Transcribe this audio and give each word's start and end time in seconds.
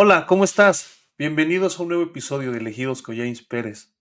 Hola, 0.00 0.26
¿cómo 0.26 0.44
estás? 0.44 1.10
Bienvenidos 1.18 1.76
a 1.76 1.82
un 1.82 1.88
nuevo 1.88 2.04
episodio 2.04 2.52
de 2.52 2.58
Elegidos 2.58 3.02
con 3.02 3.16
James 3.16 3.42
Pérez. 3.42 3.96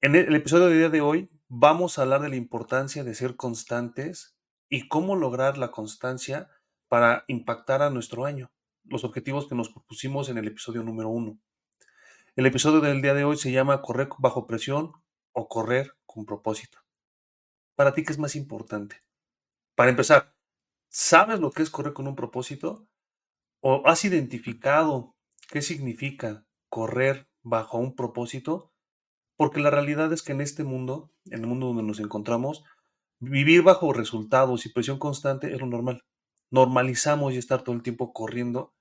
En 0.00 0.14
el 0.14 0.36
episodio 0.36 0.66
de 0.66 0.78
día 0.78 0.88
de 0.88 1.00
hoy 1.00 1.28
vamos 1.48 1.98
a 1.98 2.02
hablar 2.02 2.20
de 2.20 2.28
la 2.28 2.36
importancia 2.36 3.02
de 3.02 3.12
ser 3.16 3.34
constantes 3.34 4.36
y 4.68 4.86
cómo 4.86 5.16
lograr 5.16 5.58
la 5.58 5.72
constancia 5.72 6.48
para 6.86 7.24
impactar 7.26 7.82
a 7.82 7.90
nuestro 7.90 8.24
año, 8.24 8.52
los 8.84 9.02
objetivos 9.02 9.48
que 9.48 9.56
nos 9.56 9.70
propusimos 9.70 10.28
en 10.28 10.38
el 10.38 10.46
episodio 10.46 10.84
número 10.84 11.08
uno. 11.08 11.40
El 12.36 12.46
episodio 12.46 12.78
del 12.78 13.02
día 13.02 13.12
de 13.12 13.24
hoy 13.24 13.36
se 13.36 13.50
llama 13.50 13.82
Correr 13.82 14.10
bajo 14.18 14.46
presión 14.46 14.92
o 15.32 15.48
correr 15.48 15.92
con 16.06 16.24
propósito. 16.24 16.78
Para 17.74 17.94
ti, 17.94 18.04
¿qué 18.04 18.12
es 18.12 18.18
más 18.20 18.36
importante? 18.36 19.02
Para 19.74 19.90
empezar, 19.90 20.36
¿sabes 20.88 21.40
lo 21.40 21.50
que 21.50 21.64
es 21.64 21.70
correr 21.70 21.94
con 21.94 22.06
un 22.06 22.14
propósito? 22.14 22.86
¿O 23.62 23.82
has 23.86 24.06
identificado 24.06 25.14
qué 25.50 25.60
significa 25.60 26.46
correr 26.70 27.28
bajo 27.42 27.76
un 27.76 27.94
propósito? 27.94 28.72
Porque 29.36 29.60
la 29.60 29.70
realidad 29.70 30.12
es 30.14 30.22
que 30.22 30.32
en 30.32 30.40
este 30.40 30.64
mundo, 30.64 31.12
en 31.26 31.40
el 31.40 31.46
mundo 31.46 31.66
donde 31.66 31.82
nos 31.82 32.00
encontramos, 32.00 32.64
vivir 33.18 33.62
bajo 33.62 33.92
resultados 33.92 34.64
y 34.64 34.70
presión 34.70 34.98
constante 34.98 35.52
es 35.52 35.60
lo 35.60 35.66
normal. 35.66 36.04
Normalizamos 36.50 37.34
y 37.34 37.36
estar 37.36 37.62
todo 37.62 37.74
el 37.74 37.82
tiempo 37.82 38.14
corriendo, 38.14 38.74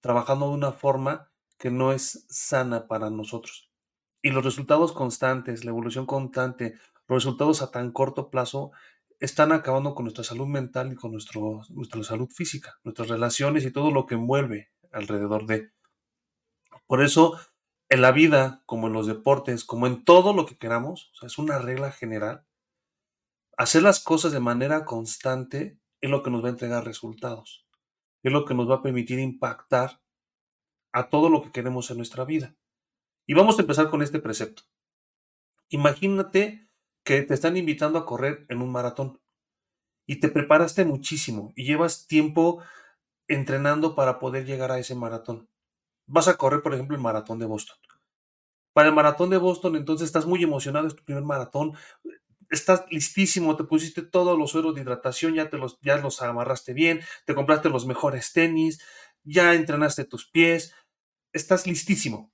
trabajando 0.00 0.48
de 0.48 0.54
una 0.54 0.72
forma 0.72 1.30
que 1.58 1.70
no 1.70 1.92
es 1.92 2.24
sana 2.30 2.88
para 2.88 3.10
nosotros. 3.10 3.70
Y 4.22 4.30
los 4.30 4.44
resultados 4.44 4.92
constantes, 4.92 5.64
la 5.64 5.72
evolución 5.72 6.06
constante, 6.06 6.74
los 7.06 7.22
resultados 7.22 7.60
a 7.60 7.70
tan 7.70 7.92
corto 7.92 8.30
plazo 8.30 8.72
están 9.18 9.52
acabando 9.52 9.94
con 9.94 10.04
nuestra 10.04 10.24
salud 10.24 10.46
mental 10.46 10.92
y 10.92 10.96
con 10.96 11.12
nuestro, 11.12 11.62
nuestra 11.70 12.02
salud 12.02 12.28
física, 12.30 12.78
nuestras 12.84 13.08
relaciones 13.08 13.64
y 13.64 13.70
todo 13.70 13.90
lo 13.90 14.06
que 14.06 14.14
envuelve 14.14 14.70
alrededor 14.92 15.46
de. 15.46 15.72
Por 16.86 17.02
eso, 17.02 17.38
en 17.88 18.02
la 18.02 18.12
vida, 18.12 18.62
como 18.66 18.88
en 18.88 18.92
los 18.92 19.06
deportes, 19.06 19.64
como 19.64 19.86
en 19.86 20.04
todo 20.04 20.32
lo 20.32 20.46
que 20.46 20.58
queramos, 20.58 21.12
es 21.22 21.38
una 21.38 21.58
regla 21.58 21.92
general, 21.92 22.46
hacer 23.56 23.82
las 23.82 24.00
cosas 24.00 24.32
de 24.32 24.40
manera 24.40 24.84
constante 24.84 25.78
es 26.00 26.10
lo 26.10 26.22
que 26.22 26.30
nos 26.30 26.42
va 26.42 26.48
a 26.48 26.52
entregar 26.52 26.84
resultados, 26.84 27.66
es 28.22 28.32
lo 28.32 28.44
que 28.44 28.54
nos 28.54 28.68
va 28.68 28.76
a 28.76 28.82
permitir 28.82 29.18
impactar 29.18 30.00
a 30.92 31.08
todo 31.08 31.30
lo 31.30 31.42
que 31.42 31.52
queremos 31.52 31.90
en 31.90 31.96
nuestra 31.96 32.24
vida. 32.24 32.54
Y 33.26 33.34
vamos 33.34 33.58
a 33.58 33.62
empezar 33.62 33.90
con 33.90 34.02
este 34.02 34.20
precepto. 34.20 34.62
Imagínate 35.68 36.65
que 37.06 37.22
te 37.22 37.34
están 37.34 37.56
invitando 37.56 38.00
a 38.00 38.04
correr 38.04 38.44
en 38.48 38.60
un 38.60 38.72
maratón 38.72 39.20
y 40.08 40.18
te 40.18 40.28
preparaste 40.28 40.84
muchísimo 40.84 41.52
y 41.54 41.64
llevas 41.64 42.08
tiempo 42.08 42.64
entrenando 43.28 43.94
para 43.94 44.18
poder 44.18 44.44
llegar 44.44 44.72
a 44.72 44.80
ese 44.80 44.96
maratón. 44.96 45.48
Vas 46.08 46.26
a 46.26 46.36
correr, 46.36 46.62
por 46.62 46.74
ejemplo, 46.74 46.96
el 46.96 47.02
maratón 47.02 47.38
de 47.38 47.46
Boston. 47.46 47.78
Para 48.72 48.88
el 48.88 48.94
maratón 48.94 49.30
de 49.30 49.38
Boston, 49.38 49.76
entonces 49.76 50.06
estás 50.06 50.26
muy 50.26 50.42
emocionado, 50.42 50.88
es 50.88 50.96
tu 50.96 51.04
primer 51.04 51.22
maratón, 51.22 51.74
estás 52.50 52.84
listísimo, 52.90 53.56
te 53.56 53.62
pusiste 53.62 54.02
todos 54.02 54.36
los 54.36 54.50
sueros 54.50 54.74
de 54.74 54.80
hidratación, 54.80 55.34
ya, 55.34 55.48
te 55.48 55.58
los, 55.58 55.78
ya 55.82 55.98
los 55.98 56.20
amarraste 56.22 56.72
bien, 56.72 57.00
te 57.24 57.36
compraste 57.36 57.68
los 57.68 57.86
mejores 57.86 58.32
tenis, 58.32 58.80
ya 59.22 59.54
entrenaste 59.54 60.04
tus 60.04 60.28
pies, 60.28 60.74
estás 61.32 61.68
listísimo. 61.68 62.32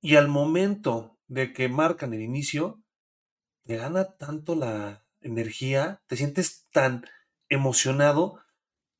Y 0.00 0.16
al 0.16 0.28
momento 0.28 1.18
de 1.28 1.52
que 1.52 1.68
marcan 1.68 2.14
el 2.14 2.22
inicio, 2.22 2.79
te 3.64 3.76
gana 3.76 4.16
tanto 4.16 4.54
la 4.54 5.04
energía, 5.20 6.02
te 6.06 6.16
sientes 6.16 6.68
tan 6.70 7.06
emocionado 7.48 8.42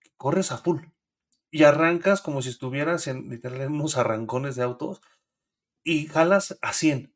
que 0.00 0.11
corres 0.17 0.52
a 0.52 0.58
full 0.58 0.83
y 1.51 1.64
arrancas 1.64 2.20
como 2.20 2.42
si 2.42 2.51
estuvieras 2.51 3.07
en 3.07 3.29
literalmente 3.29 3.73
unos 3.73 3.96
arrancones 3.96 4.57
de 4.57 4.62
autos 4.62 5.01
y 5.83 6.07
jalas 6.07 6.58
a 6.62 6.73
100. 6.73 7.14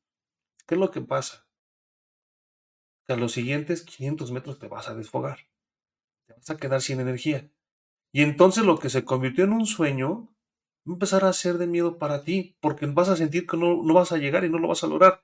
¿Qué 0.66 0.74
es 0.74 0.80
lo 0.80 0.90
que 0.90 1.00
pasa? 1.00 1.46
Que 3.06 3.12
a 3.12 3.16
los 3.16 3.32
siguientes 3.32 3.82
500 3.82 4.32
metros 4.32 4.58
te 4.58 4.68
vas 4.68 4.88
a 4.88 4.94
desfogar. 4.94 5.40
Te 6.26 6.34
vas 6.34 6.50
a 6.50 6.56
quedar 6.56 6.80
sin 6.80 7.00
energía. 7.00 7.50
Y 8.12 8.22
entonces 8.22 8.64
lo 8.64 8.78
que 8.78 8.90
se 8.90 9.04
convirtió 9.04 9.44
en 9.44 9.52
un 9.52 9.66
sueño 9.66 10.34
va 10.88 10.92
a 10.92 10.94
empezar 10.94 11.24
a 11.24 11.32
ser 11.32 11.58
de 11.58 11.66
miedo 11.66 11.98
para 11.98 12.24
ti, 12.24 12.56
porque 12.60 12.86
vas 12.86 13.08
a 13.08 13.16
sentir 13.16 13.46
que 13.46 13.56
no, 13.56 13.82
no 13.82 13.94
vas 13.94 14.12
a 14.12 14.18
llegar 14.18 14.44
y 14.44 14.50
no 14.50 14.58
lo 14.58 14.68
vas 14.68 14.84
a 14.84 14.86
lograr. 14.86 15.22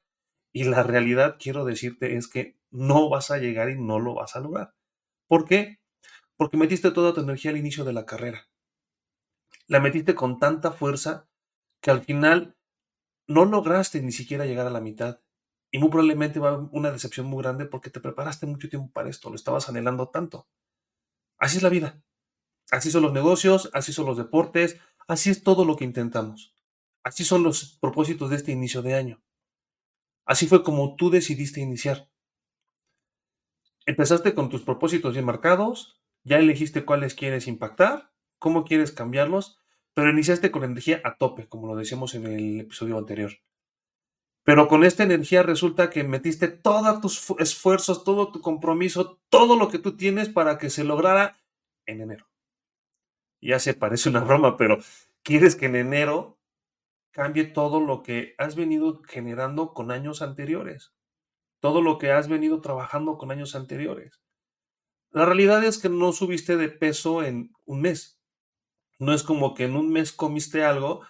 Y 0.53 0.65
la 0.65 0.83
realidad, 0.83 1.37
quiero 1.39 1.65
decirte, 1.65 2.17
es 2.17 2.29
que 2.29 2.59
no 2.71 3.09
vas 3.09 3.31
a 3.31 3.39
llegar 3.39 3.71
y 3.71 3.81
no 3.81 3.99
lo 3.99 4.15
vas 4.15 4.37
a 4.37 4.41
lograr. 4.41 4.75
¿Por 5.29 5.45
qué? 5.45 5.81
Porque 6.37 6.57
metiste 6.57 6.91
toda 6.91 7.13
tu 7.15 7.21
energía 7.21 7.51
al 7.51 7.57
inicio 7.57 7.85
de 7.85 7.93
la 7.93 8.07
carrera. 8.07 8.49
La 9.67 9.81
metiste 9.81 10.15
con 10.15 10.39
tanta 10.39 10.73
fuerza 10.73 11.29
que 11.81 11.91
al 11.91 12.03
final 12.03 12.57
no 13.27 13.45
lograste 13.45 14.03
ni 14.03 14.13
siquiera 14.13 14.47
llegar 14.47 14.67
a 14.67 14.71
la 14.71 14.81
mitad. 14.81 15.21
Y 15.71 15.79
muy 15.79 15.89
probablemente 15.89 16.41
va 16.41 16.49
a 16.49 16.53
haber 16.55 16.69
una 16.73 16.91
decepción 16.91 17.27
muy 17.27 17.43
grande 17.43 17.65
porque 17.65 17.91
te 17.91 18.01
preparaste 18.01 18.47
mucho 18.47 18.69
tiempo 18.69 18.91
para 18.93 19.09
esto, 19.09 19.31
lo 19.31 19.37
estabas 19.37 19.69
anhelando 19.69 20.09
tanto. 20.09 20.49
Así 21.39 21.59
es 21.59 21.63
la 21.63 21.69
vida. 21.69 22.03
Así 22.71 22.91
son 22.91 23.03
los 23.03 23.13
negocios, 23.13 23.71
así 23.73 23.93
son 23.93 24.07
los 24.07 24.17
deportes, 24.17 24.81
así 25.07 25.31
es 25.31 25.43
todo 25.43 25.65
lo 25.65 25.77
que 25.77 25.85
intentamos. 25.85 26.55
Así 27.03 27.25
son 27.25 27.43
los 27.43 27.79
propósitos 27.81 28.31
de 28.31 28.37
este 28.37 28.53
inicio 28.53 28.83
de 28.83 28.95
año. 28.95 29.23
Así 30.31 30.47
fue 30.47 30.63
como 30.63 30.95
tú 30.95 31.11
decidiste 31.11 31.61
iniciar. 31.61 32.09
Empezaste 33.85 34.33
con 34.33 34.49
tus 34.49 34.63
propósitos 34.63 35.15
bien 35.15 35.25
marcados, 35.25 36.01
ya 36.23 36.39
elegiste 36.39 36.85
cuáles 36.85 37.17
quieres 37.17 37.49
impactar, 37.49 38.13
cómo 38.39 38.63
quieres 38.65 38.93
cambiarlos, 38.93 39.59
pero 39.93 40.09
iniciaste 40.09 40.53
con 40.53 40.63
energía 40.63 41.01
a 41.03 41.17
tope, 41.17 41.49
como 41.49 41.67
lo 41.67 41.75
decíamos 41.75 42.15
en 42.15 42.29
el 42.29 42.61
episodio 42.61 42.97
anterior. 42.97 43.33
Pero 44.45 44.69
con 44.69 44.85
esta 44.85 45.03
energía 45.03 45.43
resulta 45.43 45.91
que 45.91 46.05
metiste 46.05 46.47
todos 46.47 47.01
tus 47.01 47.35
esfuerzos, 47.41 48.05
todo 48.05 48.31
tu 48.31 48.41
compromiso, 48.41 49.19
todo 49.31 49.57
lo 49.57 49.69
que 49.69 49.81
tú 49.81 49.97
tienes 49.97 50.29
para 50.29 50.59
que 50.59 50.71
se 50.71 50.85
lograra 50.85 51.41
en 51.87 52.03
enero. 52.03 52.29
Ya 53.41 53.59
se 53.59 53.75
parece 53.75 54.09
una 54.09 54.21
broma, 54.21 54.57
pero 54.57 54.79
quieres 55.25 55.57
que 55.57 55.67
en 55.67 55.75
enero 55.75 56.40
cambie 57.13 57.45
todo 57.45 57.81
lo 57.81 58.03
que 58.03 58.35
has 58.39 58.55
venido 58.57 59.03
generando 59.07 59.75
con 59.75 59.91
años 59.91 60.23
anteriores, 60.23 60.95
todo 61.61 61.83
lo 61.83 61.99
que 61.99 62.13
has 62.13 62.29
venido 62.29 62.61
trabajando 62.61 63.19
con 63.19 63.31
años 63.31 63.55
anteriores. 63.55 64.21
La 65.11 65.25
realidad 65.25 65.65
es 65.65 65.79
que 65.79 65.89
no 65.89 66.13
subiste 66.13 66.57
de 66.57 66.69
peso 66.69 67.25
en 67.25 67.53
un 67.65 67.81
mes. 67.83 68.21
No 68.99 69.13
es 69.13 69.23
como 69.23 69.55
que 69.55 69.65
en 69.65 69.75
un 69.75 69.91
mes 69.91 70.13
comiste 70.13 70.65
algo 70.65 71.01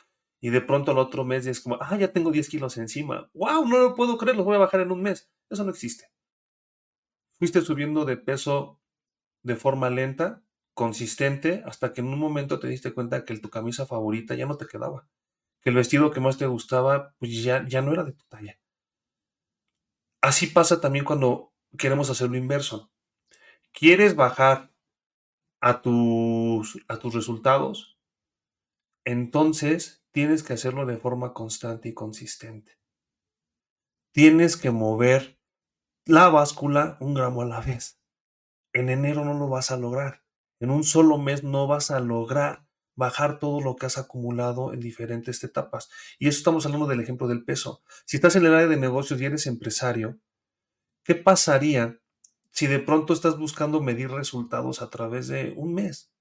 y 0.40 0.50
de 0.50 0.62
pronto 0.62 0.92
al 0.92 0.98
otro 0.98 1.24
mes 1.24 1.46
es 1.46 1.60
como, 1.60 1.76
ah, 1.80 1.98
ya 1.98 2.12
tengo 2.12 2.30
10 2.30 2.48
kilos 2.48 2.78
encima. 2.78 3.30
¡Wow! 3.34 3.66
No 3.66 3.78
lo 3.78 3.94
puedo 3.94 4.16
creer, 4.16 4.36
los 4.36 4.46
voy 4.46 4.56
a 4.56 4.60
bajar 4.60 4.80
en 4.80 4.90
un 4.90 5.02
mes. 5.02 5.30
Eso 5.50 5.64
no 5.64 5.70
existe. 5.70 6.10
Fuiste 7.38 7.60
subiendo 7.60 8.04
de 8.04 8.16
peso 8.16 8.80
de 9.42 9.56
forma 9.56 9.90
lenta, 9.90 10.42
consistente, 10.72 11.62
hasta 11.66 11.92
que 11.92 12.00
en 12.00 12.08
un 12.08 12.18
momento 12.18 12.58
te 12.58 12.68
diste 12.68 12.94
cuenta 12.94 13.24
que 13.24 13.38
tu 13.38 13.50
camisa 13.50 13.86
favorita 13.86 14.34
ya 14.34 14.46
no 14.46 14.56
te 14.56 14.66
quedaba 14.66 15.06
que 15.60 15.70
el 15.70 15.76
vestido 15.76 16.10
que 16.10 16.20
más 16.20 16.38
te 16.38 16.46
gustaba, 16.46 17.14
pues 17.18 17.42
ya, 17.42 17.66
ya 17.66 17.82
no 17.82 17.92
era 17.92 18.04
de 18.04 18.12
tu 18.12 18.24
talla. 18.26 18.58
Así 20.22 20.46
pasa 20.46 20.80
también 20.80 21.04
cuando 21.04 21.52
queremos 21.78 22.10
hacer 22.10 22.30
lo 22.30 22.36
inverso. 22.36 22.90
¿Quieres 23.72 24.16
bajar 24.16 24.72
a 25.60 25.82
tus, 25.82 26.78
a 26.88 26.98
tus 26.98 27.14
resultados? 27.14 27.98
Entonces 29.04 30.04
tienes 30.10 30.42
que 30.42 30.54
hacerlo 30.54 30.86
de 30.86 30.98
forma 30.98 31.32
constante 31.32 31.88
y 31.88 31.94
consistente. 31.94 32.78
Tienes 34.12 34.56
que 34.56 34.70
mover 34.70 35.38
la 36.04 36.28
báscula 36.28 36.96
un 37.00 37.14
gramo 37.14 37.42
a 37.42 37.46
la 37.46 37.60
vez. 37.60 38.00
En 38.72 38.88
enero 38.88 39.24
no 39.24 39.34
lo 39.34 39.48
vas 39.48 39.70
a 39.70 39.76
lograr. 39.76 40.24
En 40.58 40.70
un 40.70 40.84
solo 40.84 41.16
mes 41.16 41.44
no 41.44 41.66
vas 41.66 41.90
a 41.90 42.00
lograr 42.00 42.66
bajar 43.00 43.38
todo 43.38 43.62
lo 43.62 43.76
que 43.76 43.86
has 43.86 43.96
acumulado 43.96 44.74
en 44.74 44.80
diferentes 44.80 45.42
etapas. 45.42 45.88
Y 46.18 46.28
eso 46.28 46.36
estamos 46.36 46.66
hablando 46.66 46.86
del 46.86 47.00
ejemplo 47.00 47.26
del 47.26 47.44
peso. 47.44 47.82
Si 48.04 48.18
estás 48.18 48.36
en 48.36 48.44
el 48.44 48.54
área 48.54 48.68
de 48.68 48.76
negocios 48.76 49.18
y 49.20 49.24
eres 49.24 49.46
empresario, 49.46 50.18
¿qué 51.02 51.14
pasaría 51.14 51.98
si 52.50 52.66
de 52.66 52.78
pronto 52.78 53.14
estás 53.14 53.38
buscando 53.38 53.80
medir 53.80 54.10
resultados 54.10 54.82
a 54.82 54.90
través 54.90 55.28
de 55.28 55.54
un 55.56 55.72
mes? 55.72 56.12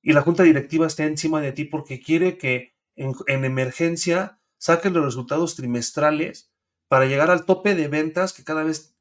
Y 0.00 0.14
la 0.14 0.22
junta 0.22 0.42
directiva 0.42 0.86
está 0.86 1.04
encima 1.04 1.42
de 1.42 1.52
ti 1.52 1.66
porque 1.66 2.00
quiere 2.00 2.38
que 2.38 2.74
en, 2.96 3.44
emergencia 3.44 4.40
saques 4.56 4.92
los 4.92 5.04
resultados 5.04 5.54
trimestrales 5.54 6.50
para 6.88 7.04
llegar 7.04 7.30
al 7.30 7.44
tope 7.44 7.74
de 7.74 7.88
ventas 7.88 8.32
que 8.32 8.42
cada 8.42 8.64
vez 8.64 8.96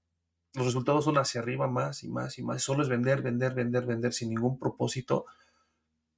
los 0.54 0.66
resultados 0.66 1.06
son 1.06 1.18
hacia 1.18 1.40
arriba 1.40 1.69
más 1.69 2.04
y 2.04 2.10
más 2.10 2.38
y 2.38 2.44
más. 2.44 2.62
Solo 2.62 2.84
es 2.84 2.90
vender, 2.90 3.22
vender, 3.22 3.54
vender, 3.54 3.86
vender 3.86 4.12
sin 4.12 4.30
ningún 4.31 4.60
propósito 4.60 5.28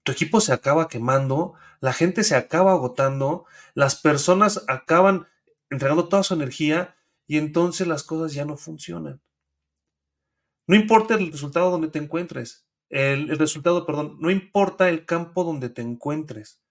tu 0.03 0.11
equipo 0.11 0.41
se 0.41 0.53
acaba 0.53 0.87
quemando, 0.87 1.53
la 1.79 1.93
gente 1.93 2.23
se 2.23 2.35
acaba 2.35 2.71
agotando, 2.71 3.45
las 3.73 3.95
personas 3.95 4.63
acaban 4.67 5.27
entregando 5.69 6.07
toda 6.07 6.23
su 6.23 6.33
energía 6.33 6.95
y 7.27 7.37
entonces 7.37 7.87
las 7.87 8.03
cosas 8.03 8.33
ya 8.33 8.45
no 8.45 8.57
funcionan. 8.57 9.21
No 10.67 10.75
importa 10.75 11.15
el 11.15 11.31
resultado 11.31 11.71
donde 11.71 11.89
te 11.89 11.99
encuentres, 11.99 12.67
el, 12.89 13.29
resultado, 13.37 13.85
perdón, 13.85 14.17
no 14.19 14.29
importa 14.29 14.89
el 14.89 15.05
campo 15.05 15.43
donde 15.43 15.69
te 15.69 15.81
encuentres. 15.81 16.61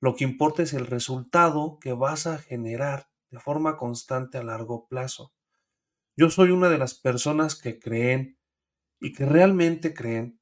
Lo 0.00 0.14
que 0.14 0.24
importa 0.24 0.62
es 0.62 0.74
el 0.74 0.86
resultado 0.86 1.78
que 1.80 1.92
vas 1.92 2.26
a 2.26 2.38
generar 2.38 3.10
de 3.30 3.38
forma 3.38 3.76
constante 3.76 4.38
a 4.38 4.42
largo 4.42 4.86
plazo. 4.88 5.32
Yo 6.16 6.28
soy 6.30 6.50
una 6.50 6.68
de 6.68 6.78
las 6.78 6.94
personas 6.94 7.54
que 7.54 7.78
creen 7.78 8.38
y 9.00 9.12
que 9.12 9.24
realmente 9.24 9.94
creen 9.94 10.39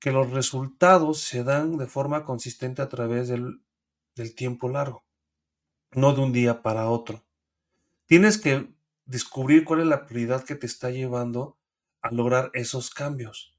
que 0.00 0.10
los 0.10 0.30
resultados 0.30 1.20
se 1.20 1.44
dan 1.44 1.76
de 1.76 1.86
forma 1.86 2.24
consistente 2.24 2.80
a 2.80 2.88
través 2.88 3.28
del, 3.28 3.62
tiempo 4.34 4.68
largo, 4.68 5.04
no 5.92 6.14
de 6.14 6.20
un 6.20 6.32
día 6.32 6.62
para 6.62 6.88
otro. 6.88 7.24
Tienes 8.06 8.38
que 8.38 8.68
descubrir 9.04 9.64
cuál 9.64 9.80
es 9.80 9.86
la 9.86 10.06
prioridad 10.06 10.44
que 10.44 10.54
te 10.54 10.66
está 10.66 10.90
llevando 10.90 11.58
a 12.00 12.10
lograr 12.10 12.50
esos 12.54 12.90
cambios. 12.90 13.54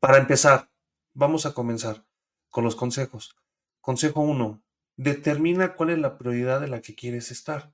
Para 0.00 0.18
empezar, 0.18 0.70
vamos 1.12 1.44
a 1.44 1.54
comenzar 1.54 2.04
con 2.50 2.64
los 2.64 2.76
consejos. 2.76 3.36
Consejo 3.80 4.20
1. 4.20 4.62
Determina 4.96 5.74
cuál 5.74 5.90
es 5.90 5.98
la 5.98 6.18
prioridad 6.18 6.60
de 6.60 6.68
la 6.68 6.80
que 6.80 6.94
quieres 6.94 7.30
estar. 7.30 7.72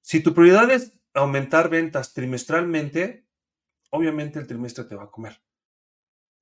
Si 0.00 0.22
tu 0.22 0.34
prioridad 0.34 0.70
es 0.70 0.92
aumentar 1.14 1.68
ventas 1.68 2.12
trimestralmente, 2.12 3.26
obviamente 3.90 4.38
el 4.38 4.46
trimestre 4.46 4.84
te 4.84 4.96
va 4.96 5.04
a 5.04 5.10
comer. 5.10 5.45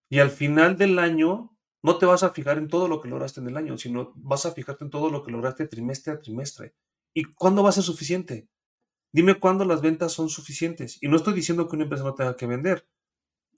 Y 0.08 0.18
al 0.18 0.30
final 0.30 0.76
del 0.76 0.98
año, 0.98 1.56
no 1.82 1.98
te 1.98 2.06
vas 2.06 2.22
a 2.22 2.30
fijar 2.30 2.56
en 2.58 2.68
todo 2.68 2.88
lo 2.88 3.00
que 3.00 3.08
lograste 3.08 3.40
en 3.40 3.48
el 3.48 3.56
año, 3.58 3.76
sino 3.76 4.12
vas 4.16 4.46
a 4.46 4.52
fijarte 4.52 4.84
en 4.84 4.90
todo 4.90 5.10
lo 5.10 5.22
que 5.22 5.30
lograste 5.30 5.66
trimestre 5.66 6.14
a 6.14 6.18
trimestre. 6.18 6.74
¿Y 7.12 7.24
cuándo 7.24 7.62
va 7.62 7.68
a 7.68 7.72
ser 7.72 7.84
suficiente? 7.84 8.48
Dime 9.12 9.34
cuándo 9.34 9.64
las 9.64 9.82
ventas 9.82 10.12
son 10.12 10.30
suficientes. 10.30 10.98
Y 11.02 11.08
no 11.08 11.16
estoy 11.16 11.34
diciendo 11.34 11.68
que 11.68 11.76
una 11.76 11.84
empresa 11.84 12.04
no 12.04 12.14
tenga 12.14 12.36
que 12.36 12.46
vender. 12.46 12.88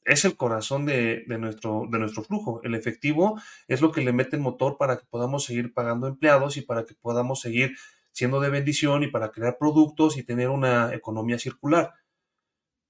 Es 0.04 0.24
el 0.24 0.36
corazón 0.36 0.86
de, 0.86 1.24
nuestro, 1.38 1.86
de 1.90 1.98
nuestro 1.98 2.24
flujo. 2.24 2.60
El 2.64 2.74
efectivo 2.74 3.40
es 3.68 3.80
lo 3.80 3.92
que 3.92 4.02
le 4.02 4.12
mete 4.12 4.36
el 4.36 4.42
motor 4.42 4.76
para 4.76 4.98
que 4.98 5.06
podamos 5.08 5.44
seguir 5.44 5.72
pagando 5.72 6.08
empleados 6.08 6.56
y 6.56 6.62
para 6.62 6.84
que 6.84 6.94
podamos 6.94 7.40
seguir 7.40 7.76
siendo 8.10 8.40
de 8.40 8.50
bendición 8.50 9.02
y 9.04 9.06
para 9.06 9.30
crear 9.30 9.56
productos 9.56 10.16
y 10.16 10.24
tener 10.24 10.48
una 10.48 10.92
economía 10.94 11.38
circular. 11.38 11.94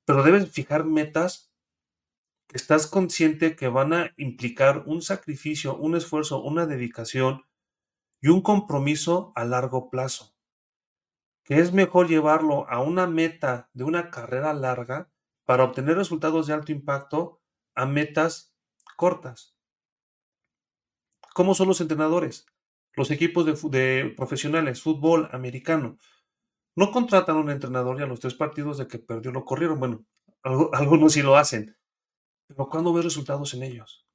Pero 0.06 0.22
debes 0.22 0.50
fijar 0.50 0.84
metas 0.84 1.52
estás 2.52 2.86
consciente 2.86 3.56
que 3.56 3.68
van 3.68 3.92
a 3.92 4.14
implicar 4.16 4.84
un 4.86 5.02
sacrificio, 5.02 5.76
un 5.76 5.96
esfuerzo, 5.96 6.42
una 6.42 6.66
dedicación 6.66 7.44
y 8.20 8.28
un 8.28 8.42
compromiso 8.42 9.32
a 9.34 9.44
largo 9.44 9.90
plazo 9.90 10.36
que 11.46 11.60
es 11.60 11.72
mejor 11.72 12.08
llevarlo 12.08 12.68
a 12.68 12.80
una 12.80 13.06
meta 13.06 13.70
de 13.72 13.84
una 13.84 14.10
carrera 14.10 14.52
larga 14.52 15.08
para 15.44 15.62
obtener 15.62 15.96
resultados 15.96 16.48
de 16.48 16.54
alto 16.54 16.72
impacto 16.72 17.40
a 17.76 17.86
metas 17.86 18.52
cortas. 18.96 19.56
¿Cómo 21.34 21.54
son 21.54 21.68
los 21.68 21.80
entrenadores? 21.80 22.46
Los 22.94 23.12
equipos 23.12 23.46
de, 23.70 24.12
profesionales, 24.16 24.82
fútbol 24.82 25.28
americano, 25.30 25.98
no 26.74 26.90
contratan 26.90 27.36
a 27.36 27.40
un 27.40 27.50
entrenador 27.50 28.00
y 28.00 28.02
a 28.02 28.06
los 28.06 28.18
tres 28.18 28.34
partidos 28.34 28.78
de 28.78 28.88
que 28.88 28.98
perdió 28.98 29.30
lo 29.30 29.44
corrieron. 29.44 29.78
Bueno, 29.78 30.04
algunos 30.72 31.12
sí 31.12 31.22
lo 31.22 31.36
hacen, 31.36 31.76
pero 32.46 32.68
¿cuándo 32.68 32.92
ves 32.92 33.04
resultados 33.04 33.54
en 33.54 33.62
ellos? 33.62 34.06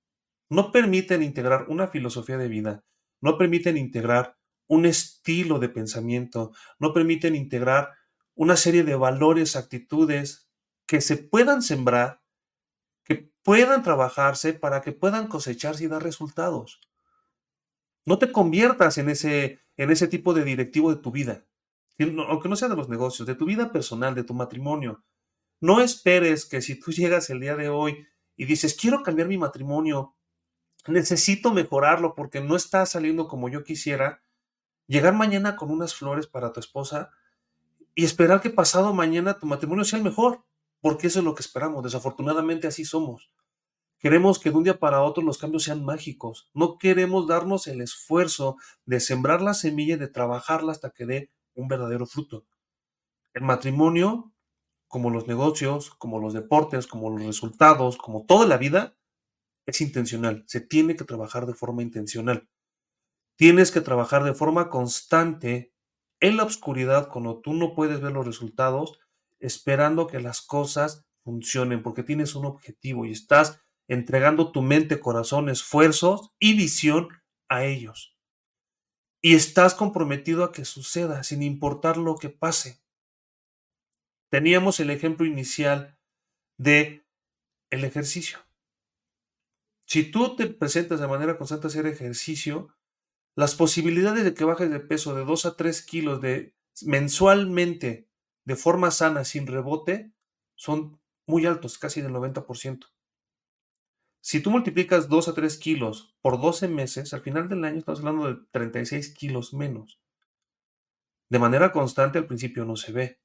No 0.50 0.72
permiten 0.72 1.24
integrar 1.24 1.66
una 1.69 1.88
filosofía 1.88 2.38
de 2.38 2.48
vida, 2.48 2.83
no 3.22 3.38
permiten 3.38 3.78
integrar 3.78 4.38
un 4.68 4.86
estilo 4.86 5.60
de 5.60 5.69
pensamiento, 5.69 6.51
no 6.80 6.94
permiten 6.94 7.36
integrar 7.36 7.92
una 8.36 8.56
serie 8.56 8.83
de 8.83 8.95
valores, 8.95 9.56
actitudes 9.56 10.50
que 10.86 11.01
se 11.01 11.18
puedan 11.18 11.62
sembrar, 11.62 12.22
que 13.04 13.31
puedan 13.44 13.83
trabajarse 13.83 14.54
para 14.54 14.81
que 14.81 14.92
puedan 14.92 15.27
cosecharse 15.27 15.84
y 15.84 15.88
dar 15.88 16.04
resultados. 16.04 16.80
No 18.06 18.18
te 18.18 18.31
conviertas 18.31 18.98
en 18.98 19.10
ese, 19.10 19.60
en 19.77 19.92
ese 19.92 20.07
tipo 20.07 20.34
de 20.34 20.44
directivo 20.44 20.94
de 20.94 21.01
tu 21.01 21.12
vida, 21.12 21.45
aunque 22.27 22.50
no 22.50 22.56
sea 22.56 22.69
de 22.69 22.75
los 22.75 22.89
negocios, 22.89 23.27
de 23.27 23.36
tu 23.36 23.45
vida 23.45 23.72
personal, 23.72 24.16
de 24.16 24.24
tu 24.24 24.34
matrimonio. 24.34 25.04
No 25.60 25.81
esperes 25.81 26.45
que 26.45 26.62
si 26.62 26.80
tú 26.80 26.92
llegas 26.92 27.30
el 27.30 27.39
día 27.39 27.56
de 27.56 27.69
hoy 27.69 28.07
y 28.41 28.45
dices, 28.45 28.73
quiero 28.73 29.03
cambiar 29.03 29.27
mi 29.27 29.38
matrimonio, 29.38 30.15
necesito 30.88 31.53
mejorarlo 31.53 32.15
porque 32.15 32.41
no 32.41 32.55
está 32.55 32.88
saliendo 32.88 33.27
como 33.27 33.49
yo 33.49 33.63
quisiera, 33.63 34.23
llegar 34.88 35.13
mañana 35.13 35.55
con 35.55 35.69
unas 35.69 35.93
flores 35.93 36.25
para 36.25 36.51
tu 36.51 36.59
esposa 36.59 37.11
y 37.93 38.03
esperar 38.03 38.41
que 38.41 38.49
pasado 38.49 38.95
mañana 38.95 39.38
tu 39.38 39.45
matrimonio 39.45 39.85
sea 39.85 39.97
el 39.97 40.03
mejor, 40.03 40.43
porque 40.79 41.05
eso 41.05 41.19
es 41.19 41.25
lo 41.25 41.35
que 41.35 41.43
esperamos. 41.43 41.83
Desafortunadamente 41.83 42.65
así 42.65 42.83
somos. 42.83 43.31
Queremos 43.99 44.39
que 44.39 44.49
de 44.49 44.57
un 44.57 44.63
día 44.63 44.79
para 44.79 45.03
otro 45.03 45.21
los 45.21 45.38
cambios 45.38 45.65
sean 45.65 45.85
mágicos. 45.85 46.49
No 46.55 46.79
queremos 46.79 47.27
darnos 47.27 47.67
el 47.67 47.79
esfuerzo 47.79 48.57
de 48.88 49.01
sembrar 49.01 49.43
la 49.43 49.53
semilla 49.53 49.93
y 49.93 49.99
de 49.99 50.07
trabajarla 50.07 50.71
hasta 50.71 50.89
que 50.89 51.05
dé 51.05 51.31
un 51.53 51.67
verdadero 51.67 52.07
fruto. 52.07 52.43
El 53.35 53.43
matrimonio, 53.43 54.31
como 54.91 55.09
los 55.09 55.25
negocios, 55.25 55.89
como 55.91 56.19
los 56.19 56.33
deportes, 56.33 56.85
como 56.85 57.09
los 57.09 57.23
resultados, 57.23 57.95
como 57.95 58.25
toda 58.25 58.45
la 58.45 58.57
vida, 58.57 58.97
es 59.65 59.79
intencional. 59.79 60.43
Se 60.47 60.59
tiene 60.59 60.97
que 60.97 61.05
trabajar 61.05 61.45
de 61.45 61.53
forma 61.53 61.81
intencional. 61.81 62.49
Tienes 63.38 63.71
que 63.71 63.79
trabajar 63.79 64.25
de 64.25 64.33
forma 64.33 64.69
constante 64.69 65.73
en 66.19 66.35
la 66.35 66.43
oscuridad 66.43 67.07
cuando 67.07 67.39
tú 67.39 67.53
no 67.53 67.73
puedes 67.73 68.01
ver 68.01 68.11
los 68.11 68.25
resultados, 68.25 68.99
esperando 69.39 70.07
que 70.07 70.19
las 70.19 70.41
cosas 70.41 71.05
funcionen, 71.23 71.83
porque 71.83 72.03
tienes 72.03 72.35
un 72.35 72.43
objetivo 72.43 73.05
y 73.05 73.11
estás 73.11 73.61
entregando 73.88 74.51
tu 74.51 74.61
mente, 74.61 74.99
corazón, 74.99 75.47
esfuerzos 75.47 76.31
y 76.38 76.53
visión 76.53 77.07
a 77.47 77.63
ellos. 77.63 78.17
Y 79.21 79.35
estás 79.35 79.73
comprometido 79.73 80.43
a 80.43 80.51
que 80.51 80.65
suceda 80.65 81.23
sin 81.23 81.43
importar 81.43 81.95
lo 81.95 82.17
que 82.17 82.27
pase. 82.27 82.81
Teníamos 84.31 84.80
el 84.80 84.89
ejemplo 84.92 85.25
inicial 85.25 86.00
de 86.57 87.06
el 87.69 87.83
ejercicio. 87.83 88.39
Si 89.86 90.10
tú 90.10 90.38
te 90.38 90.48
presentas 90.48 91.01
de 91.01 91.07
manera 91.07 91.38
constante 91.38 91.68
a 91.68 91.69
hacer 91.69 91.86
ejercicio, 91.86 92.74
las 93.36 93.56
posibilidades 93.56 94.24
de 94.24 94.33
que 94.33 94.45
bajes 94.45 94.72
de 94.72 94.80
peso 94.80 95.13
de 95.16 95.25
2 95.25 95.45
a 95.48 95.57
3 95.57 95.81
kilos 95.86 96.22
de, 96.22 96.56
mensualmente 96.86 98.07
de 98.45 98.56
forma 98.56 98.89
sana, 98.92 99.25
sin 99.25 99.48
rebote, 99.48 100.13
son 100.56 101.01
muy 101.27 101.46
altos, 101.46 101.77
casi 101.77 102.01
del 102.01 102.13
90%. 102.13 102.86
Si 104.22 104.39
tú 104.41 104.50
multiplicas 104.50 105.10
2 105.10 105.27
a 105.27 105.34
3 105.34 105.58
kilos 105.58 106.15
por 106.22 106.39
12 106.39 106.70
meses, 106.70 107.13
al 107.13 107.22
final 107.22 107.50
del 107.50 107.65
año 107.65 107.79
estamos 107.79 108.00
hablando 108.00 108.34
de 108.34 108.39
36 108.51 109.13
kilos 109.13 109.53
menos. 109.53 110.00
De 111.27 111.39
manera 111.39 111.74
constante 111.74 112.17
al 112.17 112.27
principio 112.27 112.63
no 112.63 112.77
se 112.77 112.94
ve. 112.94 113.22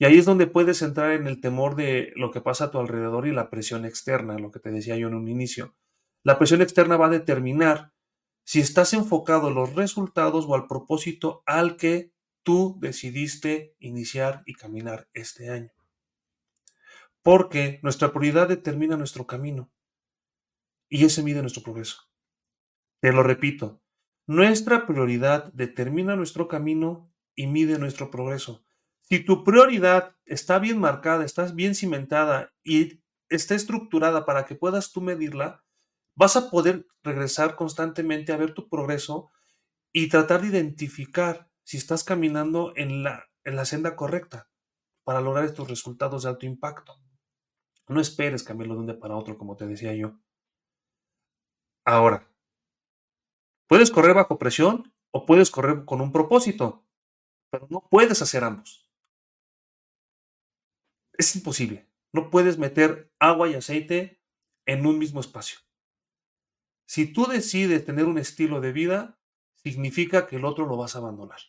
Y 0.00 0.06
ahí 0.06 0.18
es 0.18 0.24
donde 0.24 0.46
puedes 0.46 0.80
entrar 0.80 1.12
en 1.12 1.26
el 1.26 1.42
temor 1.42 1.76
de 1.76 2.14
lo 2.16 2.30
que 2.30 2.40
pasa 2.40 2.64
a 2.64 2.70
tu 2.70 2.78
alrededor 2.78 3.26
y 3.26 3.32
la 3.32 3.50
presión 3.50 3.84
externa, 3.84 4.38
lo 4.38 4.50
que 4.50 4.58
te 4.58 4.70
decía 4.70 4.96
yo 4.96 5.08
en 5.08 5.14
un 5.14 5.28
inicio. 5.28 5.76
La 6.22 6.38
presión 6.38 6.62
externa 6.62 6.96
va 6.96 7.08
a 7.08 7.10
determinar 7.10 7.92
si 8.42 8.60
estás 8.60 8.94
enfocado 8.94 9.48
en 9.48 9.56
los 9.56 9.74
resultados 9.74 10.46
o 10.48 10.54
al 10.54 10.66
propósito 10.66 11.42
al 11.44 11.76
que 11.76 12.14
tú 12.42 12.78
decidiste 12.80 13.76
iniciar 13.78 14.42
y 14.46 14.54
caminar 14.54 15.10
este 15.12 15.50
año. 15.50 15.70
Porque 17.20 17.78
nuestra 17.82 18.10
prioridad 18.10 18.48
determina 18.48 18.96
nuestro 18.96 19.26
camino 19.26 19.70
y 20.88 21.04
ese 21.04 21.22
mide 21.22 21.42
nuestro 21.42 21.62
progreso. 21.62 22.10
Te 23.02 23.12
lo 23.12 23.22
repito, 23.22 23.82
nuestra 24.26 24.86
prioridad 24.86 25.52
determina 25.52 26.16
nuestro 26.16 26.48
camino 26.48 27.12
y 27.34 27.48
mide 27.48 27.78
nuestro 27.78 28.10
progreso. 28.10 28.64
Si 29.10 29.24
tu 29.24 29.42
prioridad 29.42 30.14
está 30.24 30.60
bien 30.60 30.78
marcada, 30.78 31.24
estás 31.24 31.56
bien 31.56 31.74
cimentada 31.74 32.52
y 32.62 33.02
está 33.28 33.56
estructurada 33.56 34.24
para 34.24 34.46
que 34.46 34.54
puedas 34.54 34.92
tú 34.92 35.00
medirla, 35.00 35.64
vas 36.14 36.36
a 36.36 36.48
poder 36.48 36.86
regresar 37.02 37.56
constantemente 37.56 38.32
a 38.32 38.36
ver 38.36 38.54
tu 38.54 38.68
progreso 38.68 39.32
y 39.92 40.08
tratar 40.08 40.42
de 40.42 40.48
identificar 40.48 41.50
si 41.64 41.76
estás 41.76 42.04
caminando 42.04 42.72
en 42.76 43.02
la, 43.02 43.28
en 43.42 43.56
la 43.56 43.64
senda 43.64 43.96
correcta 43.96 44.48
para 45.02 45.20
lograr 45.20 45.44
estos 45.44 45.68
resultados 45.68 46.22
de 46.22 46.28
alto 46.28 46.46
impacto. 46.46 46.94
No 47.88 48.00
esperes 48.00 48.44
cambiarlo 48.44 48.74
de 48.74 48.80
un 48.80 48.86
día 48.86 49.00
para 49.00 49.16
otro, 49.16 49.36
como 49.36 49.56
te 49.56 49.66
decía 49.66 49.92
yo. 49.92 50.20
Ahora, 51.84 52.30
puedes 53.66 53.90
correr 53.90 54.14
bajo 54.14 54.38
presión 54.38 54.94
o 55.10 55.26
puedes 55.26 55.50
correr 55.50 55.84
con 55.84 56.00
un 56.00 56.12
propósito, 56.12 56.84
pero 57.50 57.66
no 57.70 57.88
puedes 57.90 58.22
hacer 58.22 58.44
ambos. 58.44 58.79
Es 61.20 61.36
imposible. 61.36 61.86
No 62.14 62.30
puedes 62.30 62.56
meter 62.56 63.12
agua 63.18 63.46
y 63.46 63.52
aceite 63.52 64.22
en 64.64 64.86
un 64.86 64.98
mismo 64.98 65.20
espacio. 65.20 65.58
Si 66.86 67.12
tú 67.12 67.26
decides 67.26 67.84
tener 67.84 68.06
un 68.06 68.16
estilo 68.16 68.62
de 68.62 68.72
vida, 68.72 69.18
significa 69.54 70.26
que 70.26 70.36
el 70.36 70.46
otro 70.46 70.64
lo 70.64 70.78
vas 70.78 70.96
a 70.96 71.00
abandonar. 71.00 71.40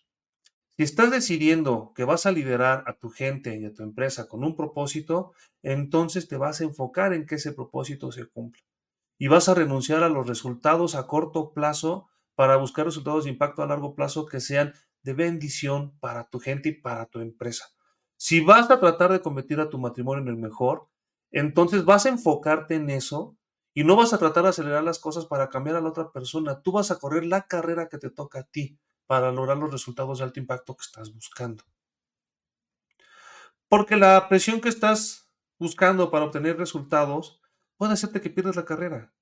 Si 0.75 0.83
estás 0.83 1.09
decidiendo 1.09 1.93
que 1.95 2.03
vas 2.03 2.25
a 2.25 2.33
liderar 2.33 2.83
a 2.85 2.97
tu 2.97 3.11
gente 3.11 3.57
y 3.57 3.63
a 3.63 3.73
tu 3.73 3.83
empresa 3.83 4.27
con 4.27 4.43
un 4.43 4.57
propósito, 4.57 5.31
entonces 5.63 6.27
te 6.27 6.35
vas 6.35 6.59
a 6.59 6.65
enfocar 6.65 7.13
en 7.13 7.25
que 7.25 7.35
ese 7.35 7.53
propósito 7.53 8.11
se 8.11 8.25
cumpla. 8.25 8.61
Y 9.17 9.29
vas 9.29 9.47
a 9.47 9.53
renunciar 9.53 10.03
a 10.03 10.09
los 10.09 10.27
resultados 10.27 10.95
a 10.95 11.07
corto 11.07 11.53
plazo 11.53 12.09
para 12.35 12.57
buscar 12.57 12.87
resultados 12.87 13.23
de 13.23 13.29
impacto 13.29 13.63
a 13.63 13.67
largo 13.67 13.95
plazo 13.95 14.25
que 14.25 14.41
sean 14.41 14.73
de 15.01 15.13
bendición 15.13 15.97
para 16.01 16.27
tu 16.27 16.41
gente 16.41 16.67
y 16.67 16.73
para 16.73 17.05
tu 17.05 17.21
empresa. 17.21 17.71
Si 18.23 18.39
vas 18.39 18.69
a 18.69 18.79
tratar 18.79 19.11
de 19.11 19.19
convertir 19.19 19.59
a 19.59 19.71
tu 19.71 19.79
matrimonio 19.79 20.21
en 20.21 20.27
el 20.27 20.35
mejor, 20.35 20.87
entonces 21.31 21.85
vas 21.85 22.05
a 22.05 22.09
enfocarte 22.09 22.75
en 22.75 22.91
eso 22.91 23.35
y 23.73 23.83
no 23.83 23.95
vas 23.95 24.13
a 24.13 24.19
tratar 24.19 24.43
de 24.43 24.49
acelerar 24.49 24.83
las 24.83 24.99
cosas 24.99 25.25
para 25.25 25.49
cambiar 25.49 25.75
a 25.75 25.81
la 25.81 25.89
otra 25.89 26.11
persona. 26.11 26.61
Tú 26.61 26.71
vas 26.71 26.91
a 26.91 26.99
correr 26.99 27.25
la 27.25 27.47
carrera 27.47 27.89
que 27.89 27.97
te 27.97 28.11
toca 28.11 28.41
a 28.41 28.43
ti 28.43 28.77
para 29.07 29.31
lograr 29.31 29.57
los 29.57 29.71
resultados 29.71 30.19
de 30.19 30.25
alto 30.25 30.39
impacto 30.39 30.77
que 30.77 30.83
estás 30.83 31.11
buscando. 31.11 31.63
Porque 33.67 33.97
la 33.97 34.29
presión 34.29 34.61
que 34.61 34.69
estás 34.69 35.27
buscando 35.57 36.11
para 36.11 36.25
obtener 36.25 36.59
resultados 36.59 37.41
puede 37.75 37.93
hacerte 37.93 38.21
que 38.21 38.29
pierdas 38.29 38.55
la 38.55 38.65
carrera. 38.65 39.15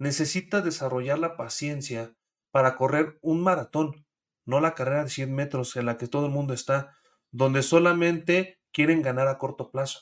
Necesitas 0.00 0.64
desarrollar 0.64 1.20
la 1.20 1.36
paciencia 1.36 2.16
para 2.50 2.74
correr 2.74 3.20
un 3.22 3.44
maratón, 3.44 4.08
no 4.44 4.60
la 4.60 4.74
carrera 4.74 5.04
de 5.04 5.10
100 5.10 5.32
metros 5.32 5.76
en 5.76 5.86
la 5.86 5.96
que 5.96 6.08
todo 6.08 6.26
el 6.26 6.32
mundo 6.32 6.52
está, 6.52 6.97
donde 7.30 7.62
solamente 7.62 8.60
quieren 8.72 9.02
ganar 9.02 9.28
a 9.28 9.38
corto 9.38 9.70
plazo. 9.70 10.00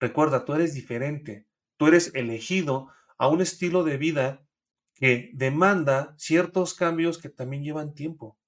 Recuerda, 0.00 0.44
tú 0.44 0.54
eres 0.54 0.74
diferente, 0.74 1.46
tú 1.76 1.86
eres 1.86 2.14
elegido 2.14 2.88
a 3.18 3.28
un 3.28 3.40
estilo 3.40 3.84
de 3.84 3.96
vida 3.96 4.46
que 4.94 5.30
demanda 5.34 6.14
ciertos 6.18 6.74
cambios 6.74 7.18
que 7.18 7.28
también 7.28 7.62
llevan 7.62 7.94
tiempo, 7.94 8.38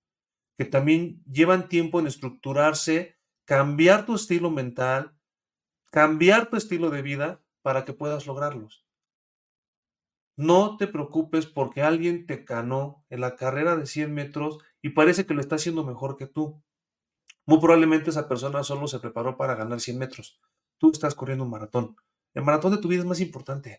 que 0.57 0.65
también 0.65 1.23
llevan 1.25 1.69
tiempo 1.69 2.01
en 2.01 2.07
estructurarse, 2.07 3.17
cambiar 3.45 4.07
tu 4.07 4.15
estilo 4.15 4.51
mental, 4.51 5.17
cambiar 5.91 6.51
tu 6.51 6.57
estilo 6.57 6.91
de 6.91 7.03
vida 7.03 7.45
para 7.63 7.85
que 7.85 7.93
puedas 7.93 8.27
lograrlos. 8.27 8.85
No 10.37 10.77
te 10.77 10.89
preocupes 10.89 11.47
porque 11.47 11.83
alguien 11.83 12.27
te 12.27 12.39
ganó 12.39 13.05
en 13.09 13.21
la 13.21 13.37
carrera 13.37 13.77
de 13.77 13.87
100 13.87 14.13
metros 14.13 14.59
y 14.83 14.91
parece 14.91 15.27
que 15.27 15.35
lo 15.35 15.41
está 15.41 15.55
haciendo 15.57 15.85
mejor 15.85 16.17
que 16.17 16.27
tú. 16.27 16.63
Muy 17.47 17.61
probablemente 17.61 18.11
esa 18.11 18.29
persona 18.29 18.63
solo 18.63 18.87
se 18.89 19.01
preparó 19.01 19.37
para 19.37 19.55
ganar 19.55 19.81
100 19.81 19.99
metros. 19.99 20.41
Tú 20.79 20.91
estás 20.91 21.15
corriendo 21.15 21.45
un 21.45 21.51
maratón. 21.51 21.97
El 22.33 22.43
maratón 22.43 22.73
de 22.73 22.79
tu 22.79 22.89
vida 22.89 23.01
es 23.01 23.07
más 23.07 23.21
importante. 23.21 23.79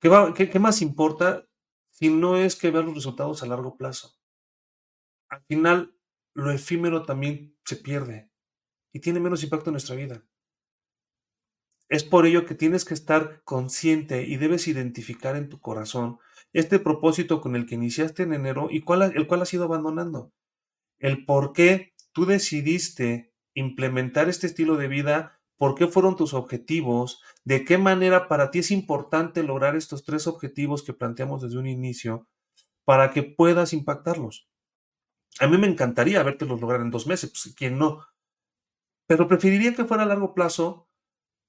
¿Qué, 0.00 0.58
más 0.58 0.80
importa 0.80 1.46
si 1.90 2.08
no 2.08 2.36
es 2.36 2.56
que 2.56 2.70
ver 2.70 2.84
los 2.84 2.94
resultados 2.94 3.42
a 3.42 3.46
largo 3.46 3.76
plazo? 3.76 4.16
Al 5.28 5.42
final, 5.42 5.94
lo 6.34 6.50
efímero 6.50 7.04
también 7.04 7.56
se 7.64 7.76
pierde 7.76 8.30
y 8.92 9.00
tiene 9.00 9.20
menos 9.20 9.44
impacto 9.44 9.70
en 9.70 9.74
nuestra 9.74 9.94
vida. 9.94 10.24
Es 11.88 12.02
por 12.02 12.24
ello 12.24 12.46
que 12.46 12.54
tienes 12.54 12.84
que 12.84 12.94
estar 12.94 13.42
consciente 13.44 14.22
y 14.22 14.36
debes 14.36 14.68
identificar 14.68 15.36
en 15.36 15.48
tu 15.48 15.60
corazón 15.60 16.18
este 16.52 16.78
propósito 16.78 17.40
con 17.40 17.54
el 17.54 17.66
que 17.66 17.74
iniciaste 17.74 18.22
en 18.22 18.32
enero 18.32 18.68
y 18.70 18.80
cuál, 18.80 19.02
el 19.02 19.26
cual 19.26 19.42
has 19.42 19.52
ido 19.52 19.64
abandonando. 19.64 20.32
El 20.98 21.24
por 21.24 21.52
qué 21.52 21.89
tú 22.12 22.26
decidiste 22.26 23.32
implementar 23.54 24.28
este 24.28 24.46
estilo 24.46 24.76
de 24.76 24.88
vida 24.88 25.40
por 25.56 25.74
qué 25.74 25.86
fueron 25.86 26.16
tus 26.16 26.32
objetivos, 26.32 27.20
de 27.44 27.64
qué 27.64 27.76
manera 27.76 28.28
para 28.28 28.50
ti 28.50 28.60
es 28.60 28.70
importante 28.70 29.42
lograr 29.42 29.76
estos 29.76 30.04
tres 30.04 30.26
objetivos 30.26 30.82
que 30.82 30.94
planteamos 30.94 31.42
desde 31.42 31.58
un 31.58 31.66
inicio 31.66 32.26
para 32.84 33.10
que 33.12 33.22
puedas 33.22 33.72
impactarlos. 33.72 34.48
A 35.38 35.46
mí 35.46 35.58
me 35.58 35.66
encantaría 35.66 36.22
vértelos 36.22 36.60
lograr 36.60 36.80
en 36.80 36.90
dos 36.90 37.06
meses, 37.06 37.30
pues 37.30 37.54
quién 37.54 37.78
no. 37.78 38.06
Pero 39.06 39.28
preferiría 39.28 39.74
que 39.74 39.84
fuera 39.84 40.04
a 40.04 40.06
largo 40.06 40.34
plazo, 40.34 40.88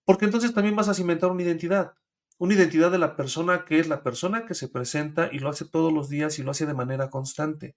porque 0.06 0.26
entonces 0.26 0.54
también 0.54 0.76
vas 0.76 0.90
a 0.90 0.94
cimentar 0.94 1.32
una 1.32 1.44
identidad, 1.44 1.94
una 2.38 2.54
identidad 2.54 2.92
de 2.92 2.98
la 2.98 3.16
persona 3.16 3.66
que 3.66 3.80
es 3.80 3.88
la 3.88 4.04
persona 4.04 4.46
que 4.46 4.56
se 4.56 4.68
presenta 4.68 5.30
y 5.32 5.40
lo 5.40 5.50
hace 5.50 5.66
todos 5.66 5.94
los 5.94 6.10
días 6.10 6.38
y 6.38 6.44
lo 6.44 6.52
hace 6.52 6.66
de 6.66 6.74
manera 6.74 7.10
constante. 7.10 7.76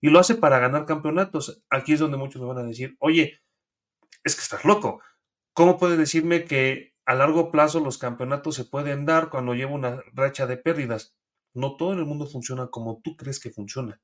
Y 0.00 0.10
lo 0.10 0.18
hace 0.18 0.34
para 0.34 0.58
ganar 0.58 0.86
campeonatos. 0.86 1.62
Aquí 1.68 1.92
es 1.92 2.00
donde 2.00 2.16
muchos 2.16 2.40
me 2.40 2.48
van 2.48 2.58
a 2.58 2.62
decir, 2.62 2.96
oye, 3.00 3.40
es 4.24 4.34
que 4.34 4.42
estás 4.42 4.64
loco. 4.64 5.00
¿Cómo 5.52 5.78
puedes 5.78 5.98
decirme 5.98 6.44
que 6.44 6.94
a 7.04 7.14
largo 7.14 7.50
plazo 7.50 7.80
los 7.80 7.98
campeonatos 7.98 8.54
se 8.54 8.64
pueden 8.64 9.04
dar 9.04 9.30
cuando 9.30 9.54
lleva 9.54 9.72
una 9.72 10.02
racha 10.12 10.46
de 10.46 10.56
pérdidas? 10.56 11.16
No 11.54 11.76
todo 11.76 11.92
en 11.92 11.98
el 11.98 12.06
mundo 12.06 12.26
funciona 12.26 12.68
como 12.68 13.00
tú 13.02 13.16
crees 13.16 13.40
que 13.40 13.50
funciona. 13.50 14.00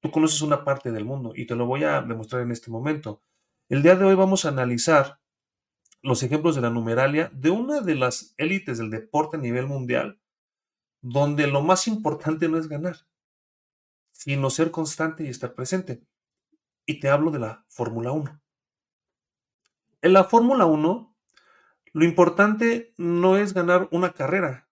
Tú 0.00 0.10
conoces 0.10 0.42
una 0.42 0.64
parte 0.64 0.90
del 0.90 1.04
mundo 1.04 1.32
y 1.34 1.46
te 1.46 1.54
lo 1.54 1.66
voy 1.66 1.84
a 1.84 2.00
demostrar 2.02 2.42
en 2.42 2.50
este 2.50 2.70
momento. 2.70 3.22
El 3.68 3.82
día 3.82 3.94
de 3.94 4.04
hoy 4.04 4.14
vamos 4.14 4.44
a 4.44 4.48
analizar 4.48 5.20
los 6.02 6.22
ejemplos 6.22 6.54
de 6.54 6.62
la 6.62 6.70
numeralia 6.70 7.30
de 7.32 7.50
una 7.50 7.80
de 7.80 7.94
las 7.94 8.34
élites 8.38 8.78
del 8.78 8.90
deporte 8.90 9.36
a 9.36 9.40
nivel 9.40 9.66
mundial, 9.66 10.18
donde 11.02 11.46
lo 11.46 11.62
más 11.62 11.86
importante 11.86 12.48
no 12.48 12.58
es 12.58 12.68
ganar, 12.68 12.96
sino 14.20 14.50
ser 14.50 14.70
constante 14.70 15.24
y 15.24 15.28
estar 15.28 15.54
presente. 15.54 16.02
Y 16.84 17.00
te 17.00 17.08
hablo 17.08 17.30
de 17.30 17.38
la 17.38 17.64
Fórmula 17.68 18.12
1. 18.12 18.38
En 20.02 20.12
la 20.12 20.24
Fórmula 20.24 20.66
1, 20.66 21.16
lo 21.94 22.04
importante 22.04 22.92
no 22.98 23.38
es 23.38 23.54
ganar 23.54 23.88
una 23.92 24.12
carrera, 24.12 24.68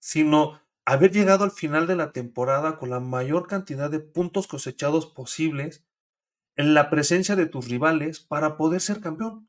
sino 0.00 0.60
haber 0.84 1.12
llegado 1.12 1.44
al 1.44 1.50
final 1.50 1.86
de 1.86 1.96
la 1.96 2.12
temporada 2.12 2.76
con 2.76 2.90
la 2.90 3.00
mayor 3.00 3.46
cantidad 3.46 3.90
de 3.90 4.00
puntos 4.00 4.46
cosechados 4.46 5.06
posibles 5.06 5.86
en 6.54 6.74
la 6.74 6.90
presencia 6.90 7.36
de 7.36 7.46
tus 7.46 7.70
rivales 7.70 8.20
para 8.20 8.58
poder 8.58 8.82
ser 8.82 9.00
campeón. 9.00 9.48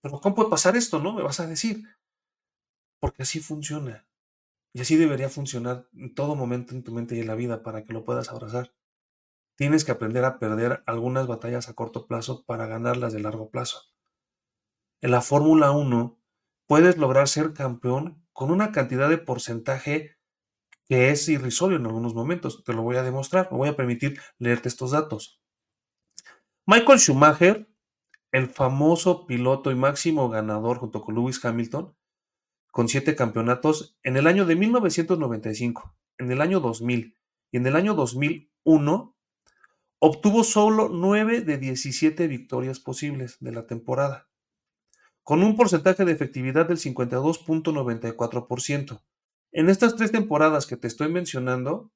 Pero 0.00 0.22
¿cómo 0.22 0.36
puede 0.36 0.48
pasar 0.48 0.74
esto, 0.74 1.00
no? 1.00 1.12
Me 1.12 1.22
vas 1.22 1.40
a 1.40 1.46
decir. 1.46 1.84
Porque 2.98 3.24
así 3.24 3.40
funciona. 3.40 4.06
Y 4.72 4.80
así 4.80 4.96
debería 4.96 5.28
funcionar 5.28 5.88
en 5.92 6.14
todo 6.14 6.36
momento 6.36 6.74
en 6.74 6.84
tu 6.84 6.92
mente 6.92 7.16
y 7.16 7.20
en 7.20 7.26
la 7.26 7.34
vida 7.34 7.62
para 7.62 7.84
que 7.84 7.92
lo 7.92 8.04
puedas 8.04 8.30
abrazar. 8.30 8.72
Tienes 9.56 9.84
que 9.84 9.92
aprender 9.92 10.24
a 10.24 10.38
perder 10.38 10.82
algunas 10.86 11.26
batallas 11.26 11.68
a 11.68 11.74
corto 11.74 12.06
plazo 12.06 12.44
para 12.46 12.66
ganarlas 12.66 13.12
de 13.12 13.20
largo 13.20 13.50
plazo. 13.50 13.82
En 15.02 15.10
la 15.10 15.20
Fórmula 15.20 15.70
1 15.70 16.18
puedes 16.66 16.96
lograr 16.98 17.28
ser 17.28 17.52
campeón 17.52 18.24
con 18.32 18.50
una 18.50 18.72
cantidad 18.72 19.08
de 19.08 19.18
porcentaje 19.18 20.16
que 20.86 21.10
es 21.10 21.28
irrisorio 21.28 21.76
en 21.76 21.86
algunos 21.86 22.14
momentos. 22.14 22.64
Te 22.64 22.72
lo 22.72 22.82
voy 22.82 22.96
a 22.96 23.02
demostrar. 23.02 23.48
Me 23.50 23.58
voy 23.58 23.68
a 23.68 23.76
permitir 23.76 24.20
leerte 24.38 24.68
estos 24.68 24.90
datos. 24.92 25.40
Michael 26.66 26.98
Schumacher, 26.98 27.68
el 28.32 28.48
famoso 28.48 29.26
piloto 29.26 29.70
y 29.70 29.74
máximo 29.74 30.28
ganador 30.28 30.78
junto 30.78 31.02
con 31.02 31.14
Lewis 31.14 31.44
Hamilton, 31.44 31.96
con 32.70 32.88
siete 32.88 33.16
campeonatos 33.16 33.98
en 34.02 34.16
el 34.16 34.26
año 34.26 34.46
de 34.46 34.56
1995, 34.56 35.94
en 36.18 36.30
el 36.30 36.40
año 36.40 36.60
2000 36.60 37.16
y 37.52 37.56
en 37.56 37.66
el 37.66 37.76
año 37.76 37.94
2001 37.94 39.16
Obtuvo 40.02 40.44
solo 40.44 40.88
9 40.88 41.42
de 41.42 41.58
17 41.58 42.26
victorias 42.26 42.80
posibles 42.80 43.36
de 43.40 43.52
la 43.52 43.66
temporada, 43.66 44.30
con 45.22 45.42
un 45.42 45.56
porcentaje 45.56 46.06
de 46.06 46.12
efectividad 46.12 46.66
del 46.66 46.78
52.94%. 46.78 49.02
En 49.52 49.68
estas 49.68 49.96
tres 49.96 50.10
temporadas 50.10 50.66
que 50.66 50.78
te 50.78 50.86
estoy 50.86 51.10
mencionando, 51.10 51.92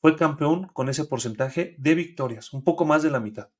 fue 0.00 0.16
campeón 0.16 0.66
con 0.72 0.88
ese 0.88 1.04
porcentaje 1.04 1.76
de 1.78 1.94
victorias, 1.94 2.52
un 2.52 2.64
poco 2.64 2.84
más 2.84 3.04
de 3.04 3.12
la 3.12 3.20
mitad, 3.20 3.52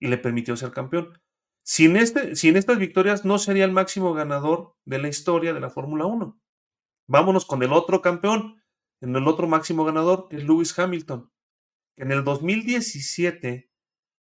y 0.00 0.08
le 0.08 0.16
permitió 0.16 0.56
ser 0.56 0.70
campeón. 0.70 1.20
Sin, 1.64 1.96
este, 1.96 2.32
estas 2.32 2.78
victorias 2.78 3.24
no 3.24 3.38
sería 3.38 3.64
el 3.64 3.72
máximo 3.72 4.14
ganador 4.14 4.76
de 4.84 4.98
la 4.98 5.08
historia 5.08 5.52
de 5.52 5.60
la 5.60 5.70
Fórmula 5.70 6.06
1. 6.06 6.40
Vámonos 7.08 7.44
con 7.44 7.62
el 7.62 7.72
otro 7.72 8.00
campeón, 8.00 8.62
en 9.00 9.16
el 9.16 9.26
otro 9.26 9.48
máximo 9.48 9.84
ganador, 9.84 10.28
que 10.28 10.36
es 10.36 10.44
Lewis 10.44 10.78
Hamilton 10.78 11.34
en 11.96 12.10
el 12.10 12.24
2017 12.24 13.70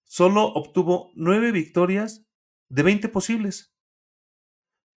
solo 0.04 0.46
obtuvo 0.46 1.12
9 1.16 1.52
victorias 1.52 2.26
de 2.70 2.84
20 2.84 3.10
posibles, 3.10 3.76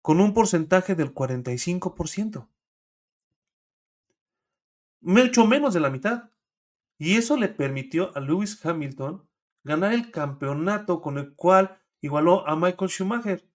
con 0.02 0.20
un 0.20 0.34
porcentaje 0.34 0.96
del 0.96 1.14
45%. 1.14 2.50
Mucho 5.02 5.46
menos 5.46 5.74
de 5.74 5.80
la 5.80 5.90
mitad. 5.90 6.32
Y 6.98 7.16
eso 7.16 7.38
le 7.38 7.50
permitió 7.50 8.16
a 8.16 8.20
Lewis 8.20 8.64
Hamilton 8.66 9.28
ganar 9.64 9.94
el 9.94 10.12
campeonato 10.12 11.02
con 11.02 11.18
el 11.18 11.36
cual 11.36 11.82
igualó 12.04 12.46
a 12.48 12.56
Michael 12.56 12.92
Schumacher. 12.92 13.50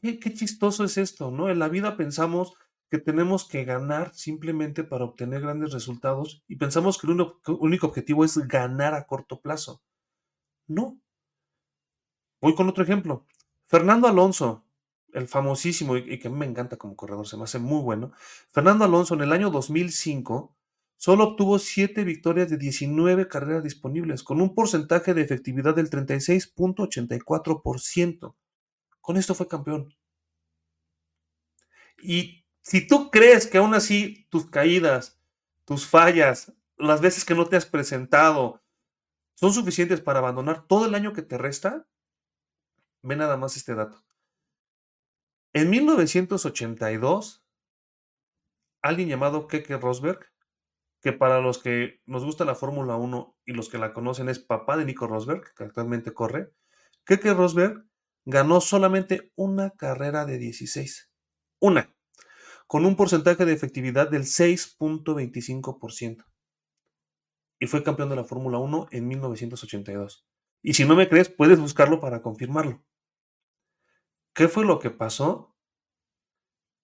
Qué, 0.00 0.18
chistoso 0.32 0.84
es 0.84 0.96
esto, 0.96 1.30
¿no? 1.30 1.50
En 1.50 1.58
la 1.58 1.68
vida 1.68 1.96
pensamos 1.96 2.54
que 2.88 2.98
tenemos 2.98 3.46
que 3.46 3.64
ganar 3.64 4.14
simplemente 4.14 4.84
para 4.84 5.04
obtener 5.04 5.42
grandes 5.42 5.72
resultados 5.72 6.42
y 6.48 6.56
pensamos 6.56 6.98
que 6.98 7.06
el 7.08 7.28
único 7.46 7.86
objetivo 7.86 8.24
es 8.24 8.36
ganar 8.48 8.94
a 8.94 9.06
corto 9.06 9.40
plazo. 9.40 9.82
No. 10.66 11.00
Voy 12.40 12.54
con 12.54 12.68
otro 12.68 12.84
ejemplo. 12.84 13.26
Fernando 13.66 14.06
Alonso, 14.06 14.64
el 15.12 15.26
famosísimo 15.26 15.96
y 15.96 16.18
que 16.18 16.28
me 16.28 16.46
encanta 16.46 16.76
como 16.76 16.96
corredor, 16.96 17.26
se 17.26 17.36
me 17.36 17.44
hace 17.44 17.58
muy 17.58 17.82
bueno. 17.82 18.12
Fernando 18.52 18.84
Alonso 18.84 19.14
en 19.14 19.22
el 19.22 19.32
año 19.32 19.50
2005 19.50 20.54
solo 21.02 21.24
obtuvo 21.24 21.58
7 21.58 22.04
victorias 22.04 22.48
de 22.48 22.56
19 22.58 23.26
carreras 23.26 23.64
disponibles, 23.64 24.22
con 24.22 24.40
un 24.40 24.54
porcentaje 24.54 25.14
de 25.14 25.22
efectividad 25.22 25.74
del 25.74 25.90
36.84%. 25.90 28.36
Con 29.00 29.16
esto 29.16 29.34
fue 29.34 29.48
campeón. 29.48 29.96
Y 32.00 32.46
si 32.60 32.86
tú 32.86 33.10
crees 33.10 33.48
que 33.48 33.58
aún 33.58 33.74
así 33.74 34.28
tus 34.30 34.48
caídas, 34.48 35.18
tus 35.64 35.88
fallas 35.88 36.52
las 36.76 37.00
veces 37.00 37.24
que 37.24 37.34
no 37.34 37.48
te 37.48 37.56
has 37.56 37.66
presentado 37.66 38.62
son 39.34 39.52
suficientes 39.52 40.00
para 40.00 40.20
abandonar 40.20 40.68
todo 40.68 40.86
el 40.86 40.94
año 40.94 41.12
que 41.12 41.22
te 41.22 41.36
resta, 41.36 41.88
ve 43.02 43.16
nada 43.16 43.36
más 43.36 43.56
este 43.56 43.74
dato. 43.74 44.04
En 45.52 45.68
1982, 45.68 47.44
alguien 48.82 49.08
llamado 49.08 49.48
Keke 49.48 49.78
Rosberg, 49.78 50.31
que 51.02 51.12
para 51.12 51.40
los 51.40 51.58
que 51.58 52.00
nos 52.06 52.24
gusta 52.24 52.44
la 52.44 52.54
Fórmula 52.54 52.94
1 52.94 53.36
y 53.44 53.52
los 53.52 53.68
que 53.68 53.78
la 53.78 53.92
conocen 53.92 54.28
es 54.28 54.38
papá 54.38 54.76
de 54.76 54.84
Nico 54.84 55.08
Rosberg, 55.08 55.52
que 55.54 55.64
actualmente 55.64 56.14
corre, 56.14 56.52
Keke 57.04 57.34
Rosberg 57.34 57.84
ganó 58.24 58.60
solamente 58.60 59.32
una 59.34 59.70
carrera 59.70 60.24
de 60.24 60.38
16. 60.38 61.10
Una, 61.60 61.92
con 62.68 62.86
un 62.86 62.94
porcentaje 62.94 63.44
de 63.44 63.52
efectividad 63.52 64.08
del 64.08 64.22
6.25%. 64.22 66.24
Y 67.58 67.66
fue 67.66 67.82
campeón 67.82 68.08
de 68.08 68.16
la 68.16 68.24
Fórmula 68.24 68.58
1 68.58 68.88
en 68.92 69.08
1982. 69.08 70.24
Y 70.62 70.74
si 70.74 70.84
no 70.84 70.94
me 70.94 71.08
crees, 71.08 71.28
puedes 71.28 71.58
buscarlo 71.58 72.00
para 72.00 72.22
confirmarlo. 72.22 72.84
¿Qué 74.34 74.46
fue 74.46 74.64
lo 74.64 74.78
que 74.78 74.90
pasó? 74.90 75.56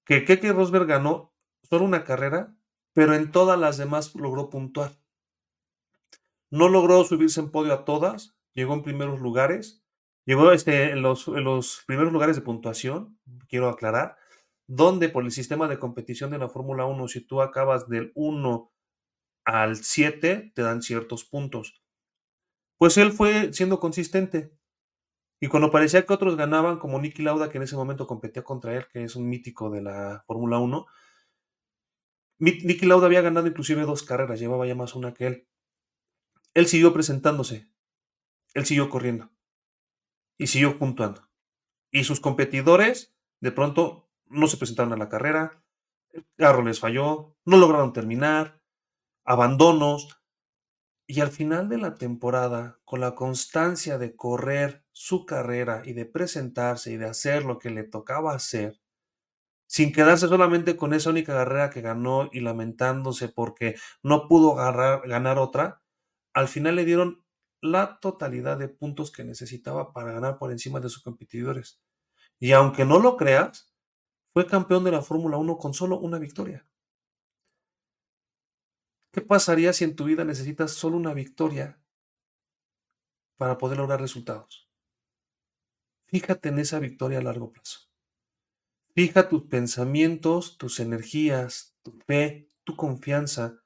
Que 0.05 0.25
Keke 0.25 0.53
Rosberg 0.53 0.87
ganó 0.87 1.33
solo 1.63 1.85
una 1.85 2.03
carrera, 2.03 2.58
pero 2.99 3.15
en 3.15 3.31
todas 3.31 3.57
las 3.57 3.77
demás 3.77 4.13
logró 4.17 4.51
puntuar. 4.51 4.99
No 6.51 6.69
logró 6.69 7.05
subirse 7.05 7.39
en 7.39 7.53
podio 7.53 7.73
a 7.73 7.85
todas, 7.85 8.37
llegó 8.55 8.75
en 8.75 8.83
primeros 8.83 9.21
lugares, 9.21 9.85
llegó 10.27 10.51
este, 10.51 10.91
en, 10.91 11.03
los, 11.03 11.29
en 11.29 11.45
los 11.45 11.85
primeros 11.87 12.13
lugares 12.13 12.35
de 12.35 12.43
puntuación, 12.43 13.17
quiero 13.49 13.69
aclarar, 13.69 14.17
donde 14.67 15.09
por 15.09 15.23
el 15.23 15.31
sistema 15.31 15.69
de 15.69 15.79
competición 15.79 16.33
de 16.33 16.39
la 16.39 16.49
Fórmula 16.49 16.87
1, 16.87 17.07
si 17.07 17.21
tú 17.21 17.41
acabas 17.41 17.89
del 17.89 18.11
1 18.17 18.73
al 19.45 19.77
7, 19.77 20.51
te 20.53 20.63
dan 20.63 20.83
ciertos 20.83 21.25
puntos. 21.25 21.81
Pues 22.79 22.99
él 22.99 23.13
fue 23.13 23.53
siendo 23.53 23.79
consistente. 23.79 24.59
Y 25.39 25.47
cuando 25.47 25.71
parecía 25.71 26.05
que 26.05 26.15
otros 26.15 26.37
ganaban, 26.37 26.81
como 26.81 26.99
Nicky 26.99 27.23
Lauda, 27.23 27.49
que 27.49 27.59
en 27.59 27.63
ese 27.63 27.77
momento 27.77 28.09
competía 28.09 28.43
contra 28.43 28.75
él, 28.77 28.89
que 28.93 29.05
es 29.05 29.15
un 29.15 29.29
mítico 29.29 29.71
de 29.71 29.83
la 29.83 30.25
Fórmula 30.27 30.59
1, 30.59 30.85
Nicky 32.39 32.87
Lauda 32.87 33.07
había 33.07 33.21
ganado 33.21 33.47
inclusive 33.47 33.83
dos 33.83 34.03
carreras, 34.03 34.39
llevaba 34.39 34.67
ya 34.67 34.75
más 34.75 34.95
una 34.95 35.13
que 35.13 35.27
él. 35.27 35.49
Él 36.55 36.67
siguió 36.67 36.93
presentándose, 36.93 37.69
él 38.55 38.65
siguió 38.65 38.89
corriendo 38.89 39.31
y 40.39 40.47
siguió 40.47 40.79
puntuando. 40.79 41.29
Y 41.91 42.05
sus 42.05 42.21
competidores, 42.21 43.15
de 43.41 43.53
pronto, 43.53 44.09
no 44.27 44.47
se 44.47 44.57
presentaron 44.57 44.93
a 44.93 44.97
la 44.97 45.09
carrera, 45.09 45.63
el 46.13 46.65
les 46.65 46.81
falló, 46.81 47.37
no 47.45 47.57
lograron 47.57 47.93
terminar, 47.93 48.61
abandonos, 49.25 50.19
y 51.07 51.21
al 51.21 51.31
final 51.31 51.69
de 51.69 51.79
la 51.79 51.95
temporada, 51.95 52.81
con 52.85 53.01
la 53.01 53.15
constancia 53.15 53.97
de 53.99 54.15
correr 54.15 54.85
su 54.93 55.25
carrera 55.25 55.83
y 55.85 55.95
de 55.95 56.05
presentarse 56.05 56.93
y 56.93 56.97
de 56.99 57.07
hacer 57.07 57.45
lo 57.45 57.59
que 57.59 57.71
le 57.71 57.85
tocaba 57.85 58.35
hacer, 58.35 58.79
sin 59.69 59.93
quedarse 59.93 60.29
solamente 60.29 60.77
con 60.77 60.95
esa 60.95 61.11
única 61.11 61.35
carrera 61.35 61.71
que 61.71 61.83
ganó 61.83 62.31
y 62.33 62.41
lamentándose 62.41 63.29
porque 63.29 63.77
no 64.03 64.27
pudo 64.27 64.55
ganar 64.55 65.39
otra, 65.39 65.83
al 66.33 66.49
final 66.49 66.77
le 66.77 66.85
dieron 66.85 67.25
la 67.61 68.01
totalidad 68.01 68.57
de 68.57 68.69
puntos 68.69 69.13
que 69.13 69.25
necesitaba 69.25 69.93
para 69.93 70.13
ganar 70.13 70.39
por 70.39 70.53
encima 70.53 70.81
de 70.81 70.89
sus 70.89 71.03
competidores. 71.03 71.81
Y 72.41 72.53
aunque 72.53 72.85
no 72.85 72.99
lo 72.99 73.17
creas, 73.17 73.75
fue 74.33 74.47
campeón 74.47 74.85
de 74.85 74.93
la 74.93 75.03
Fórmula 75.03 75.37
1 75.37 75.59
con 75.59 75.75
solo 75.75 75.99
una 75.99 76.19
victoria. 76.19 76.67
¿Qué 79.13 79.21
pasaría 79.21 79.73
si 79.73 79.85
en 79.85 79.97
tu 79.97 80.05
vida 80.05 80.25
necesitas 80.25 80.73
solo 80.73 80.97
una 80.97 81.13
victoria 81.13 81.81
para 83.37 83.59
poder 83.59 83.79
lograr 83.79 84.01
resultados? 84.01 84.71
Fíjate 86.07 86.49
en 86.49 86.59
esa 86.59 86.79
victoria 86.79 87.19
a 87.19 87.23
largo 87.23 87.53
plazo. 87.53 87.88
Fija 88.99 89.29
tus 89.29 89.45
pensamientos, 89.45 90.59
tus 90.59 90.81
energías, 90.81 91.77
tu 91.85 91.97
fe, 92.09 92.49
tu 92.65 92.75
confianza, 92.75 93.63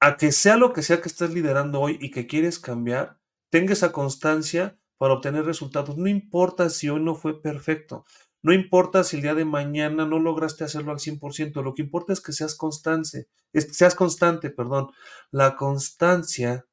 a 0.00 0.18
que 0.18 0.32
sea 0.32 0.58
lo 0.58 0.74
que 0.74 0.82
sea 0.82 1.00
que 1.00 1.08
estás 1.08 1.30
liderando 1.30 1.80
hoy 1.80 1.96
y 1.98 2.10
que 2.10 2.26
quieres 2.26 2.58
cambiar, 2.58 3.18
tenga 3.48 3.72
esa 3.72 3.90
constancia 3.90 4.78
para 4.98 5.14
obtener 5.14 5.46
resultados. 5.46 5.96
No 5.96 6.08
importa 6.08 6.68
si 6.68 6.90
hoy 6.90 7.00
no 7.00 7.14
fue 7.14 7.40
perfecto, 7.40 8.04
no 8.42 8.52
importa 8.52 9.02
si 9.02 9.16
el 9.16 9.22
día 9.22 9.34
de 9.34 9.46
mañana 9.46 10.04
no 10.04 10.18
lograste 10.18 10.62
hacerlo 10.62 10.92
al 10.92 10.98
100%, 10.98 11.62
lo 11.62 11.74
que 11.74 11.80
importa 11.80 12.12
es 12.12 12.20
que 12.20 12.34
seas 12.34 12.54
constante, 12.54 13.28
seas 13.54 13.94
constante, 13.94 14.50
perdón. 14.50 14.90
La 15.30 15.56
constancia 15.56 16.66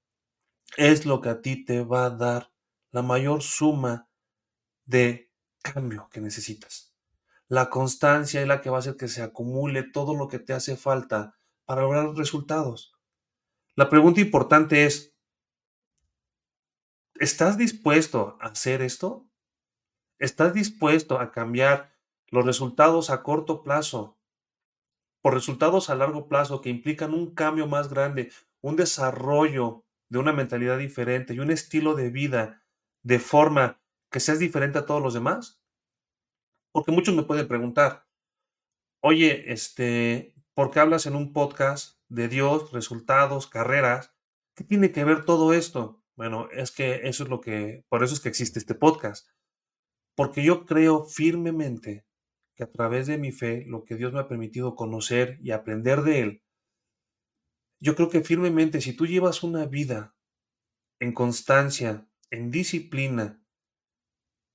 es 0.76 1.06
lo 1.06 1.22
que 1.22 1.30
a 1.30 1.42
ti 1.42 1.64
te 1.64 1.86
va 1.86 2.08
a 2.08 2.10
dar 2.10 2.52
la 2.92 3.02
mayor 3.02 3.42
suma 3.42 4.10
de 4.84 5.32
cambio 5.62 6.10
que 6.12 6.20
necesitas. 6.20 6.91
La 7.52 7.70
constancia 7.70 8.40
es 8.40 8.48
la 8.48 8.62
que 8.62 8.70
va 8.70 8.78
a 8.78 8.80
hacer 8.80 8.96
que 8.96 9.10
se 9.10 9.22
acumule 9.22 9.84
todo 9.84 10.16
lo 10.16 10.30
que 10.30 10.40
te 10.40 10.54
hace 10.54 10.78
falta 10.78 11.38
para 11.66 11.82
lograr 11.82 12.16
resultados. 12.16 12.96
La 13.76 13.90
pregunta 13.90 14.22
importante 14.22 14.86
es, 14.86 15.14
¿estás 17.16 17.58
dispuesto 17.58 18.38
a 18.40 18.46
hacer 18.46 18.82
esto? 18.82 19.28
¿Estás 20.18 20.54
dispuesto 20.54 21.20
a 21.20 21.34
cambiar 21.34 21.94
los 22.30 22.46
resultados 22.46 23.10
a 23.10 23.22
corto 23.22 23.64
plazo 23.64 24.18
por 25.22 25.34
resultados 25.34 25.90
a 25.90 25.96
largo 25.96 26.30
plazo 26.30 26.62
que 26.62 26.70
implican 26.70 27.14
un 27.14 27.36
cambio 27.36 27.68
más 27.68 27.90
grande, 27.90 28.32
un 28.62 28.78
desarrollo 28.78 29.84
de 30.08 30.20
una 30.20 30.32
mentalidad 30.32 30.78
diferente 30.78 31.34
y 31.34 31.40
un 31.40 31.52
estilo 31.52 31.96
de 31.96 32.12
vida 32.12 32.64
de 33.04 33.20
forma 33.20 33.82
que 34.10 34.22
seas 34.22 34.40
diferente 34.40 34.80
a 34.80 34.86
todos 34.86 35.02
los 35.02 35.14
demás? 35.14 35.61
Porque 36.72 36.92
muchos 36.92 37.16
me 37.16 37.24
pueden 37.24 37.48
preguntar, 37.48 38.08
oye, 39.02 39.52
este, 39.52 40.36
¿por 40.54 40.72
qué 40.72 40.80
hablas 40.80 41.06
en 41.06 41.16
un 41.16 41.34
podcast 41.34 42.00
de 42.08 42.28
Dios, 42.28 42.72
resultados, 42.72 43.48
carreras? 43.48 44.14
¿Qué 44.56 44.64
tiene 44.64 44.92
que 44.92 45.04
ver 45.04 45.26
todo 45.26 45.54
esto? 45.54 46.04
Bueno, 46.16 46.50
es 46.52 46.72
que 46.72 47.08
eso 47.08 47.24
es 47.24 47.30
lo 47.30 47.42
que, 47.42 47.86
por 47.90 48.04
eso 48.04 48.14
es 48.14 48.20
que 48.20 48.30
existe 48.30 48.60
este 48.60 48.76
podcast 48.76 49.28
porque 50.16 50.44
yo 50.44 50.66
creo 50.66 51.06
firmemente 51.06 52.06
que 52.56 52.64
a 52.64 52.72
través 52.72 53.08
de 53.08 53.18
mi 53.18 53.32
fe, 53.32 53.66
lo 53.66 53.84
que 53.84 53.96
Dios 53.96 54.14
me 54.14 54.20
ha 54.20 54.28
permitido 54.28 54.76
conocer 54.76 55.40
y 55.42 55.52
aprender 55.52 56.02
de 56.04 56.20
Él, 56.20 56.44
yo 57.80 57.96
creo 57.96 58.10
que 58.10 58.22
firmemente 58.22 58.82
si 58.82 58.94
tú 58.94 59.08
llevas 59.08 59.42
una 59.42 59.66
vida 59.66 60.16
en 61.00 61.14
constancia, 61.14 62.08
en 62.30 62.52
disciplina, 62.52 63.41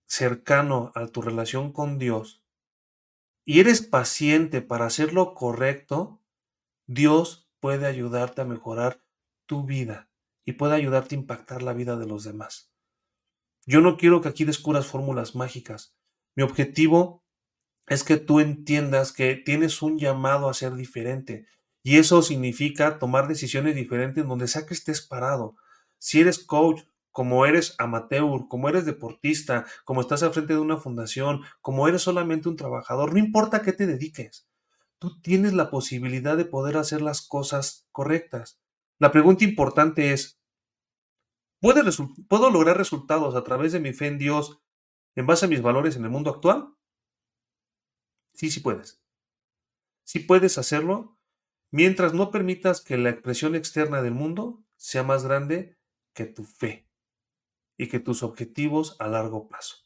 cercano 0.07 0.93
a 0.95 1.07
tu 1.07 1.23
relación 1.23 1.73
con 1.73 1.99
Dios, 1.99 2.43
y 3.45 3.61
eres 3.61 3.81
paciente 3.81 4.61
para 4.61 4.87
hacer 4.87 5.13
lo 5.13 5.35
correcto, 5.35 6.21
Dios 6.87 7.49
puede 7.61 7.87
ayudarte 7.87 8.41
a 8.41 8.45
mejorar 8.45 9.03
tu 9.47 9.65
vida 9.65 10.11
y 10.45 10.53
puede 10.53 10.75
ayudarte 10.75 11.15
a 11.15 11.19
impactar 11.19 11.63
la 11.63 11.73
vida 11.73 11.97
de 11.97 12.07
los 12.07 12.25
demás. 12.25 12.73
Yo 13.65 13.81
no 13.81 13.97
quiero 13.97 14.21
que 14.21 14.29
aquí 14.29 14.45
descubras 14.45 14.87
fórmulas 14.87 15.35
mágicas. 15.35 15.97
Mi 16.35 16.43
objetivo 16.43 17.25
es 17.87 18.03
que 18.03 18.17
tú 18.17 18.41
entiendas 18.41 19.13
que 19.13 19.37
tienes 19.37 19.81
un 19.81 19.99
llamado 19.99 20.49
a 20.49 20.55
ser 20.55 20.75
diferente. 20.75 21.47
Y 21.85 21.99
eso 21.99 22.23
significa 22.23 22.99
tomar 22.99 23.29
decisiones 23.29 23.77
diferentes 23.77 24.23
en 24.23 24.29
donde 24.29 24.49
sea 24.49 24.67
que 24.67 24.75
estés 24.75 25.03
parado. 25.03 25.57
Si 25.99 26.21
eres 26.21 26.41
coach, 26.41 26.83
como 27.17 27.47
eres 27.47 27.75
amateur, 27.79 28.47
como 28.47 28.69
eres 28.69 28.85
deportista, 28.85 29.65
como 29.87 30.03
estás 30.03 30.23
al 30.23 30.35
frente 30.35 30.53
de 30.53 30.59
una 30.59 30.77
fundación, 30.77 31.41
como 31.63 31.89
eres 31.89 32.03
solamente 32.03 32.47
un 32.47 32.57
trabajador, 32.57 33.15
no 33.15 33.19
importa 33.19 33.63
qué 33.63 33.73
te 33.73 33.87
dediques. 33.87 34.47
Tú 34.99 35.19
tienes 35.23 35.55
la 35.55 35.71
posibilidad 35.71 36.37
de 36.37 36.45
poder 36.45 36.77
hacer 36.77 37.01
las 37.01 37.27
cosas 37.27 37.89
correctas. 37.91 38.61
La 38.99 39.13
pregunta 39.13 39.45
importante 39.45 40.13
es, 40.13 40.43
¿Puedo 41.59 42.51
lograr 42.51 42.77
resultados 42.77 43.35
a 43.35 43.45
través 43.45 43.73
de 43.73 43.81
mi 43.81 43.95
fe 43.95 44.09
en 44.09 44.19
Dios 44.19 44.61
en 45.15 45.27
base 45.27 45.47
a 45.47 45.49
mis 45.49 45.63
valores 45.63 45.97
en 45.97 46.05
el 46.05 46.11
mundo 46.11 46.29
actual? 46.29 46.75
Sí, 48.35 48.51
sí 48.51 48.61
puedes. 48.61 49.03
Sí 50.05 50.19
puedes 50.19 50.59
hacerlo 50.59 51.17
mientras 51.71 52.13
no 52.13 52.31
permitas 52.31 52.83
que 52.83 52.99
la 52.99 53.09
expresión 53.09 53.55
externa 53.55 54.03
del 54.03 54.13
mundo 54.13 54.63
sea 54.77 55.03
más 55.03 55.25
grande 55.25 55.79
que 56.13 56.27
tu 56.27 56.45
fe 56.45 56.86
y 57.77 57.89
que 57.89 58.01
tus 58.01 58.23
objetivos 58.23 58.97
a 58.99 59.09
largo 59.09 59.49
plazo. 59.49 59.77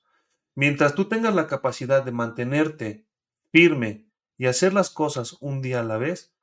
Mientras 0.55 0.95
tú 0.95 1.09
tengas 1.09 1.35
la 1.35 1.47
capacidad 1.47 2.05
de 2.05 2.13
mantenerte 2.13 3.07
firme 3.53 4.11
y 4.37 4.47
hacer 4.47 4.73
las 4.73 4.91
cosas 4.91 5.37
un 5.41 5.63
día 5.63 5.81
a 5.81 5.85
la 5.85 5.99
vez, 5.99 6.35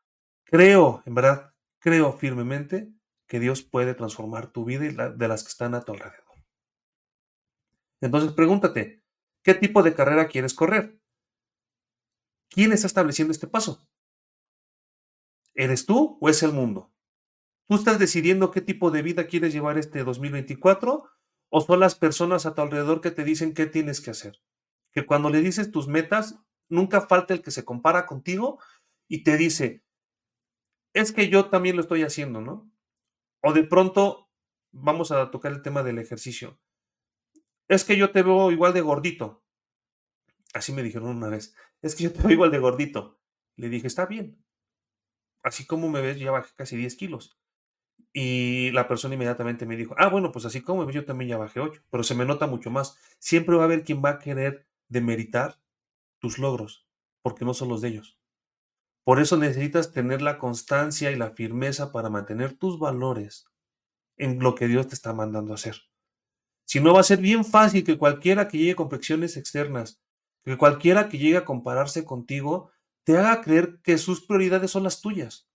creo, 0.43 1.03
en 1.05 1.15
verdad, 1.15 1.53
creo 1.79 2.13
firmemente 2.13 2.91
que 3.27 3.39
Dios 3.39 3.61
puede 3.61 3.93
transformar 3.93 4.51
tu 4.51 4.65
vida 4.65 4.85
y 4.85 4.91
la 4.91 5.09
de 5.09 5.27
las 5.27 5.43
que 5.43 5.49
están 5.49 5.75
a 5.75 5.81
tu 5.81 5.93
alrededor. 5.93 6.23
Entonces 8.01 8.31
pregúntate, 8.33 9.03
¿qué 9.43 9.53
tipo 9.53 9.83
de 9.83 9.93
carrera 9.93 10.27
quieres 10.27 10.53
correr? 10.53 10.99
¿Quién 12.49 12.71
está 12.71 12.87
estableciendo 12.87 13.31
este 13.31 13.47
paso? 13.47 13.87
¿Eres 15.53 15.85
tú 15.85 16.17
o 16.21 16.29
es 16.29 16.43
el 16.43 16.53
mundo? 16.53 16.93
¿Tú 17.67 17.75
estás 17.75 17.99
decidiendo 17.99 18.51
qué 18.51 18.61
tipo 18.61 18.91
de 18.91 19.01
vida 19.01 19.27
quieres 19.27 19.51
llevar 19.51 19.77
este 19.77 20.03
2024 20.03 21.09
o 21.49 21.61
son 21.61 21.79
las 21.79 21.95
personas 21.95 22.45
a 22.45 22.53
tu 22.53 22.61
alrededor 22.61 23.01
que 23.01 23.11
te 23.11 23.23
dicen 23.23 23.53
qué 23.53 23.65
tienes 23.65 24.01
que 24.01 24.11
hacer? 24.11 24.41
Que 24.91 25.05
cuando 25.05 25.29
le 25.29 25.41
dices 25.41 25.71
tus 25.71 25.87
metas, 25.87 26.39
nunca 26.69 27.01
falta 27.01 27.33
el 27.33 27.41
que 27.41 27.51
se 27.51 27.65
compara 27.65 28.05
contigo 28.05 28.59
y 29.07 29.23
te 29.23 29.37
dice, 29.37 29.83
es 30.93 31.11
que 31.11 31.29
yo 31.29 31.49
también 31.49 31.75
lo 31.75 31.81
estoy 31.81 32.03
haciendo, 32.03 32.41
¿no? 32.41 32.71
O 33.41 33.53
de 33.53 33.63
pronto, 33.63 34.29
vamos 34.71 35.11
a 35.11 35.31
tocar 35.31 35.51
el 35.51 35.61
tema 35.61 35.83
del 35.83 35.99
ejercicio. 35.99 36.59
Es 37.67 37.83
que 37.83 37.97
yo 37.97 38.11
te 38.11 38.23
veo 38.23 38.51
igual 38.51 38.73
de 38.73 38.81
gordito. 38.81 39.43
Así 40.53 40.71
me 40.71 40.83
dijeron 40.83 41.09
una 41.09 41.29
vez. 41.29 41.55
Es 41.81 41.95
que 41.95 42.05
yo 42.05 42.13
te 42.13 42.21
veo 42.21 42.31
igual 42.31 42.51
de 42.51 42.59
gordito. 42.59 43.19
Le 43.55 43.69
dije, 43.69 43.87
está 43.87 44.05
bien. 44.05 44.43
Así 45.43 45.65
como 45.65 45.89
me 45.89 46.01
ves, 46.01 46.19
ya 46.19 46.31
bajé 46.31 46.53
casi 46.55 46.75
10 46.77 46.95
kilos. 46.95 47.37
Y 48.13 48.71
la 48.71 48.87
persona 48.87 49.15
inmediatamente 49.15 49.65
me 49.65 49.75
dijo, 49.75 49.95
ah, 49.97 50.07
bueno, 50.07 50.31
pues 50.31 50.45
así 50.45 50.61
como 50.61 50.89
yo 50.89 51.05
también 51.05 51.29
ya 51.29 51.37
bajé 51.37 51.59
8. 51.59 51.81
Pero 51.89 52.03
se 52.03 52.15
me 52.15 52.25
nota 52.25 52.47
mucho 52.47 52.71
más. 52.71 52.97
Siempre 53.19 53.55
va 53.55 53.63
a 53.63 53.65
haber 53.65 53.83
quien 53.83 54.03
va 54.03 54.11
a 54.11 54.19
querer 54.19 54.65
demeritar 54.89 55.59
tus 56.19 56.39
logros, 56.39 56.87
porque 57.21 57.45
no 57.45 57.53
son 57.53 57.69
los 57.69 57.81
de 57.81 57.89
ellos. 57.89 58.17
Por 59.03 59.19
eso 59.21 59.37
necesitas 59.37 59.93
tener 59.93 60.21
la 60.21 60.37
constancia 60.37 61.11
y 61.11 61.15
la 61.15 61.31
firmeza 61.31 61.91
para 61.91 62.09
mantener 62.09 62.57
tus 62.57 62.79
valores 62.79 63.45
en 64.17 64.39
lo 64.39 64.55
que 64.55 64.67
Dios 64.67 64.87
te 64.87 64.95
está 64.95 65.13
mandando 65.13 65.53
a 65.53 65.55
hacer. 65.55 65.75
Si 66.65 66.81
no, 66.81 66.93
va 66.93 66.99
a 66.99 67.03
ser 67.03 67.19
bien 67.19 67.45
fácil 67.45 67.85
que 67.85 67.97
cualquiera 67.97 68.47
que 68.49 68.57
llegue 68.57 68.75
con 68.75 68.89
fricciones 68.89 69.37
externas, 69.37 70.01
que 70.43 70.57
cualquiera 70.57 71.07
que 71.07 71.17
llegue 71.17 71.37
a 71.37 71.45
compararse 71.45 72.03
contigo, 72.03 72.71
te 73.05 73.17
haga 73.17 73.41
creer 73.41 73.79
que 73.81 73.97
sus 73.97 74.25
prioridades 74.25 74.71
son 74.71 74.83
las 74.83 74.99
tuyas. 74.99 75.47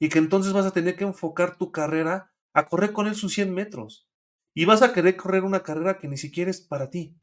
Y 0.00 0.08
que 0.08 0.18
entonces 0.18 0.52
vas 0.52 0.66
a 0.66 0.72
tener 0.72 0.96
que 0.96 1.04
enfocar 1.04 1.56
tu 1.56 1.70
carrera 1.70 2.32
a 2.52 2.66
correr 2.66 2.92
con 2.92 3.06
él 3.06 3.14
sus 3.14 3.34
100 3.34 3.54
metros. 3.54 4.08
Y 4.54 4.64
vas 4.64 4.82
a 4.82 4.92
querer 4.92 5.16
correr 5.16 5.44
una 5.44 5.62
carrera 5.62 5.98
que 5.98 6.08
ni 6.08 6.16
siquiera 6.16 6.50
es 6.50 6.60
para 6.60 6.90
ti. 6.90 7.16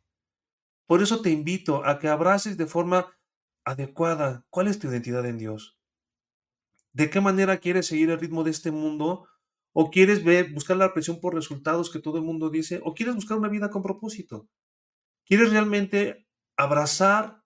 Por 0.85 1.01
eso 1.01 1.21
te 1.21 1.31
invito 1.31 1.83
a 1.83 1.99
que 1.99 2.07
abraces 2.07 2.55
de 2.55 2.67
forma 2.67 3.17
adecuada 3.65 4.45
cuál 4.49 4.67
es 4.67 4.79
tu 4.79 4.87
identidad 4.87 5.25
en 5.25 5.37
Dios. 5.37 5.77
¿De 6.93 7.09
qué 7.09 7.19
manera 7.19 7.57
quieres 7.57 7.87
seguir 7.87 8.09
el 8.09 8.19
ritmo 8.19 8.43
de 8.43 8.51
este 8.51 8.71
mundo? 8.71 9.27
¿O 9.73 9.91
quieres 9.91 10.23
buscar 10.53 10.77
la 10.77 10.93
presión 10.93 11.19
por 11.19 11.35
resultados 11.35 11.91
que 11.91 11.99
todo 11.99 12.17
el 12.17 12.23
mundo 12.23 12.49
dice? 12.49 12.79
¿O 12.83 12.93
quieres 12.93 13.15
buscar 13.15 13.37
una 13.37 13.49
vida 13.49 13.69
con 13.69 13.83
propósito? 13.83 14.47
¿Quieres 15.25 15.51
realmente 15.51 16.27
abrazar 16.55 17.43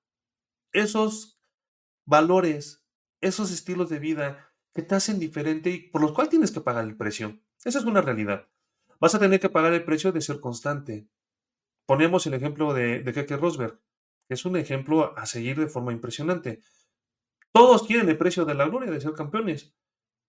esos 0.72 1.42
valores, 2.06 2.86
esos 3.22 3.52
estilos 3.52 3.90
de 3.90 4.00
vida 4.00 4.51
que 4.74 4.82
te 4.82 4.96
hacen 4.96 5.20
diferente 5.20 5.70
y 5.70 5.90
por 5.90 6.02
los 6.02 6.14
cuales 6.14 6.30
tienes 6.30 6.52
que 6.52 6.62
pagar 6.62 6.86
el 6.86 6.98
precio? 6.98 7.40
Esa 7.64 7.80
es 7.80 7.86
una 7.86 8.02
realidad. 8.02 8.48
Vas 9.00 9.16
a 9.16 9.20
tener 9.20 9.40
que 9.40 9.50
pagar 9.50 9.74
el 9.74 9.84
precio 9.84 10.12
de 10.12 10.22
ser 10.22 10.40
constante, 10.40 11.08
Ponemos 11.92 12.26
el 12.26 12.34
ejemplo 12.34 12.74
de, 12.74 13.04
de 13.04 13.12
Keke 13.14 13.36
Rosberg, 13.36 13.78
que 14.28 14.36
es 14.36 14.46
un 14.46 14.56
ejemplo 14.56 15.18
a 15.18 15.26
seguir 15.26 15.60
de 15.60 15.68
forma 15.68 15.92
impresionante. 15.92 16.62
Todos 17.52 17.84
quieren 17.84 18.08
el 18.08 18.18
precio 18.18 18.46
de 18.46 18.54
la 18.54 18.66
gloria 18.68 18.90
de 18.90 19.02
ser 19.02 19.12
campeones, 19.12 19.76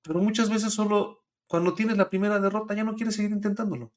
pero 0.02 0.18
muchas 0.18 0.50
veces 0.50 0.72
solo 0.72 1.24
cuando 1.46 1.74
tienes 1.74 1.96
la 1.96 2.10
primera 2.10 2.40
derrota 2.40 2.74
ya 2.74 2.82
no 2.82 2.96
quieres 2.96 3.14
seguir 3.14 3.30
intentándolo. 3.30 3.92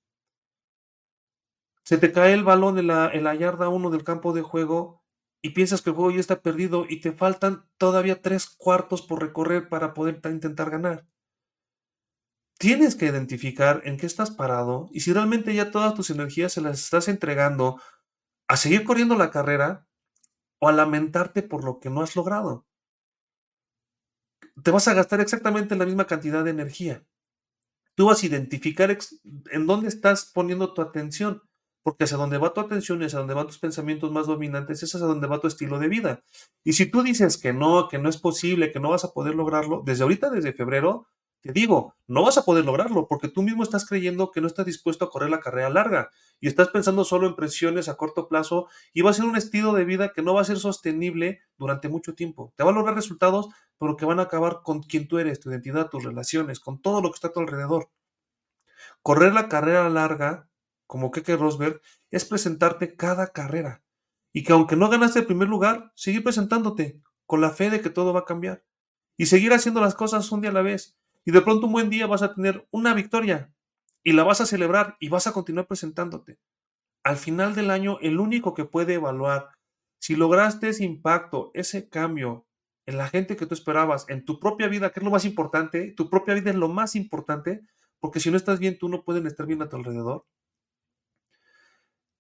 Se 1.84 1.98
te 1.98 2.12
cae 2.12 2.34
el 2.34 2.44
balón 2.44 2.78
en 2.78 2.88
la, 2.88 3.10
en 3.12 3.24
la 3.24 3.34
yarda 3.34 3.70
1 3.70 3.90
del 3.90 4.04
campo 4.04 4.34
de 4.34 4.42
juego 4.42 5.04
y 5.46 5.52
piensas 5.52 5.82
que 5.82 5.92
el 5.92 5.96
juego 5.96 6.12
ya 6.12 6.20
está 6.20 6.42
perdido 6.42 6.86
y 6.90 7.02
te 7.02 7.12
faltan 7.12 7.66
todavía 7.78 8.22
tres 8.22 8.48
cuartos 8.48 9.02
por 9.02 9.22
recorrer 9.22 9.70
para 9.70 9.94
poder 9.94 10.20
intentar 10.26 10.70
ganar 10.70 11.06
tienes 12.58 12.96
que 12.96 13.06
identificar 13.06 13.82
en 13.86 13.98
qué 13.98 14.06
estás 14.06 14.32
parado 14.32 14.90
y 14.92 15.02
si 15.02 15.14
realmente 15.14 15.54
ya 15.54 15.72
todas 15.72 15.94
tus 15.94 16.10
energías 16.10 16.54
se 16.54 16.62
las 16.62 16.80
estás 16.80 17.08
entregando 17.08 17.82
a 18.48 18.58
seguir 18.58 18.84
corriendo 18.84 19.16
la 19.16 19.32
carrera 19.32 19.88
o 20.60 20.70
a 20.70 20.72
lamentarte 20.72 21.44
por 21.44 21.64
lo 21.64 21.80
que 21.80 21.90
no 21.90 22.02
has 22.02 22.16
logrado. 22.16 22.66
Te 24.64 24.72
vas 24.72 24.88
a 24.88 24.94
gastar 24.94 25.20
exactamente 25.20 25.76
la 25.76 25.86
misma 25.86 26.08
cantidad 26.08 26.44
de 26.44 26.52
energía. 26.52 27.06
Tú 27.94 28.08
vas 28.08 28.24
a 28.24 28.26
identificar 28.26 28.98
en 29.52 29.68
dónde 29.68 29.90
estás 29.90 30.26
poniendo 30.26 30.74
tu 30.74 30.82
atención, 30.82 31.44
porque 31.86 32.06
hacia 32.06 32.18
dónde 32.18 32.40
va 32.40 32.52
tu 32.52 32.62
atención 32.62 33.00
y 33.00 33.06
hacia 33.06 33.20
dónde 33.20 33.36
van 33.36 33.46
tus 33.46 33.60
pensamientos 33.60 34.12
más 34.12 34.26
dominantes 34.26 34.82
es 34.82 34.96
hacia 34.96 35.06
dónde 35.06 35.28
va 35.28 35.40
tu 35.40 35.46
estilo 35.46 35.78
de 35.78 35.88
vida. 35.88 36.24
Y 36.64 36.74
si 36.74 36.88
tú 36.88 37.04
dices 37.04 37.38
que 37.38 37.54
no, 37.54 37.90
que 37.90 38.00
no 38.00 38.10
es 38.10 38.18
posible, 38.18 38.72
que 38.72 38.80
no 38.80 38.90
vas 38.90 39.04
a 39.06 39.14
poder 39.14 39.36
lograrlo, 39.36 39.84
desde 39.86 40.02
ahorita, 40.02 40.32
desde 40.32 40.52
febrero, 40.52 41.06
te 41.42 41.54
digo, 41.54 41.94
no 42.08 42.24
vas 42.24 42.40
a 42.40 42.42
poder 42.44 42.66
lograrlo 42.66 43.08
porque 43.08 43.28
tú 43.28 43.44
mismo 43.44 43.62
estás 43.62 43.86
creyendo 43.86 44.32
que 44.32 44.42
no 44.42 44.48
estás 44.48 44.66
dispuesto 44.66 45.06
a 45.06 45.12
correr 45.12 45.30
la 45.30 45.42
carrera 45.42 45.70
larga 45.70 46.10
y 46.40 46.48
estás 46.48 46.70
pensando 46.70 47.06
solo 47.06 47.28
en 47.28 47.36
presiones 47.36 47.88
a 47.88 47.98
corto 47.98 48.28
plazo 48.28 48.68
y 48.92 49.04
va 49.04 49.12
a 49.12 49.14
ser 49.14 49.26
un 49.26 49.36
estilo 49.36 49.72
de 49.74 49.86
vida 49.86 50.12
que 50.12 50.24
no 50.24 50.34
va 50.34 50.42
a 50.42 50.46
ser 50.46 50.58
sostenible 50.58 51.42
durante 51.56 51.88
mucho 51.88 52.16
tiempo. 52.16 52.52
Te 52.56 52.64
va 52.64 52.72
a 52.72 52.74
lograr 52.74 52.96
resultados, 52.96 53.50
pero 53.78 53.96
que 53.96 54.06
van 54.06 54.20
a 54.20 54.24
acabar 54.24 54.62
con 54.64 54.82
quien 54.82 55.08
tú 55.08 55.20
eres, 55.20 55.40
tu 55.40 55.52
identidad, 55.52 55.92
tus 55.92 56.04
relaciones, 56.04 56.60
con 56.60 56.82
todo 56.82 57.00
lo 57.00 57.12
que 57.12 57.18
está 57.18 57.28
a 57.28 57.34
tu 57.34 57.42
alrededor. 57.42 57.92
Correr 59.04 59.32
la 59.32 59.48
carrera 59.48 59.88
larga, 59.92 60.50
como 60.88 61.12
Keke 61.12 61.36
Rosberg, 61.36 61.82
es 62.12 62.26
presentarte 62.26 62.96
cada 62.96 63.28
carrera 63.28 63.84
y 64.34 64.44
que 64.44 64.54
aunque 64.54 64.76
no 64.76 64.90
ganaste 64.90 65.20
el 65.20 65.26
primer 65.26 65.48
lugar, 65.48 65.92
seguir 65.96 66.24
presentándote 66.24 67.02
con 67.26 67.42
la 67.42 67.50
fe 67.50 67.70
de 67.70 67.82
que 67.82 67.90
todo 67.90 68.14
va 68.14 68.22
a 68.22 68.26
cambiar 68.26 68.64
y 69.18 69.28
seguir 69.28 69.54
haciendo 69.54 69.82
las 69.82 69.96
cosas 69.96 70.32
un 70.32 70.42
día 70.42 70.52
a 70.52 70.54
la 70.54 70.62
vez 70.62 70.98
y 71.24 71.32
de 71.32 71.42
pronto 71.42 71.68
un 71.68 71.74
buen 71.74 71.90
día 71.90 72.08
vas 72.08 72.22
a 72.22 72.34
tener 72.34 72.68
una 72.72 72.94
victoria 72.94 73.54
y 74.04 74.14
la 74.14 74.24
vas 74.24 74.42
a 74.42 74.46
celebrar 74.46 74.98
y 75.00 75.10
vas 75.10 75.26
a 75.28 75.34
continuar 75.34 75.68
presentándote. 75.68 76.38
Al 77.04 77.18
final 77.18 77.56
del 77.56 77.72
año, 77.72 77.98
el 78.02 78.20
único 78.20 78.54
que 78.54 78.66
puede 78.66 78.96
evaluar 78.96 79.50
si 80.00 80.16
lograste 80.16 80.70
ese 80.70 80.84
impacto, 80.84 81.50
ese 81.56 81.90
cambio 81.90 82.46
en 82.86 82.98
la 82.98 83.08
gente 83.08 83.36
que 83.36 83.48
tú 83.48 83.56
esperabas, 83.56 84.06
en 84.10 84.24
tu 84.24 84.40
propia 84.40 84.68
vida, 84.68 84.92
que 84.92 85.00
es 85.00 85.04
lo 85.04 85.10
más 85.10 85.26
importante, 85.26 85.94
tu 85.98 86.12
propia 86.12 86.36
vida 86.36 86.52
es 86.52 86.56
lo 86.56 86.70
más 86.70 86.96
importante, 86.96 87.62
porque 88.00 88.20
si 88.20 88.30
no 88.30 88.38
estás 88.38 88.60
bien, 88.60 88.78
tú 88.78 88.90
no 88.90 89.04
pueden 89.04 89.26
estar 89.26 89.48
bien 89.48 89.64
a 89.64 89.70
tu 89.70 89.78
alrededor. 89.78 90.26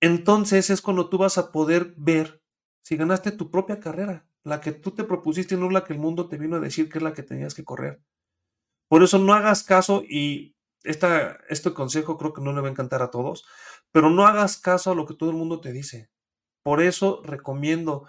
Entonces 0.05 0.69
es 0.69 0.83
cuando 0.83 1.09
tú 1.09 1.17
vas 1.17 1.39
a 1.39 1.51
poder 1.51 1.95
ver 1.97 2.39
si 2.83 2.95
ganaste 2.95 3.31
tu 3.31 3.49
propia 3.49 3.79
carrera, 3.79 4.27
la 4.43 4.61
que 4.61 4.71
tú 4.71 4.91
te 4.91 5.03
propusiste, 5.03 5.57
no 5.57 5.67
la 5.71 5.83
que 5.83 5.93
el 5.93 5.99
mundo 5.99 6.29
te 6.29 6.37
vino 6.37 6.57
a 6.57 6.59
decir 6.59 6.89
que 6.89 6.99
es 6.99 7.03
la 7.03 7.13
que 7.13 7.23
tenías 7.23 7.55
que 7.55 7.63
correr. 7.63 8.03
Por 8.87 9.01
eso 9.01 9.17
no 9.17 9.33
hagas 9.33 9.63
caso 9.63 10.03
y 10.07 10.55
esta, 10.83 11.39
este 11.49 11.73
consejo 11.73 12.19
creo 12.19 12.33
que 12.33 12.41
no 12.43 12.53
le 12.53 12.61
va 12.61 12.67
a 12.67 12.69
encantar 12.69 13.01
a 13.01 13.09
todos, 13.09 13.47
pero 13.91 14.11
no 14.11 14.27
hagas 14.27 14.59
caso 14.59 14.91
a 14.91 14.95
lo 14.95 15.07
que 15.07 15.15
todo 15.15 15.31
el 15.31 15.37
mundo 15.37 15.59
te 15.59 15.71
dice. 15.71 16.11
Por 16.61 16.83
eso 16.83 17.23
recomiendo, 17.23 18.07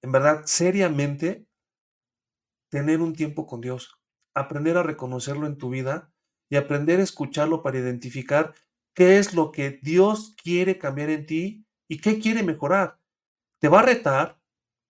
en 0.00 0.12
verdad, 0.12 0.40
seriamente, 0.46 1.46
tener 2.70 3.02
un 3.02 3.14
tiempo 3.14 3.46
con 3.46 3.60
Dios, 3.60 4.00
aprender 4.32 4.78
a 4.78 4.82
reconocerlo 4.82 5.46
en 5.46 5.58
tu 5.58 5.68
vida 5.68 6.10
y 6.48 6.56
aprender 6.56 6.98
a 6.98 7.02
escucharlo 7.02 7.62
para 7.62 7.76
identificar 7.76 8.54
qué 8.96 9.18
es 9.18 9.34
lo 9.34 9.52
que 9.52 9.78
Dios 9.82 10.34
quiere 10.42 10.78
cambiar 10.78 11.10
en 11.10 11.26
ti 11.26 11.66
y 11.86 11.98
qué 11.98 12.18
quiere 12.18 12.42
mejorar. 12.42 12.98
Te 13.60 13.68
va 13.68 13.80
a 13.80 13.84
retar, 13.84 14.40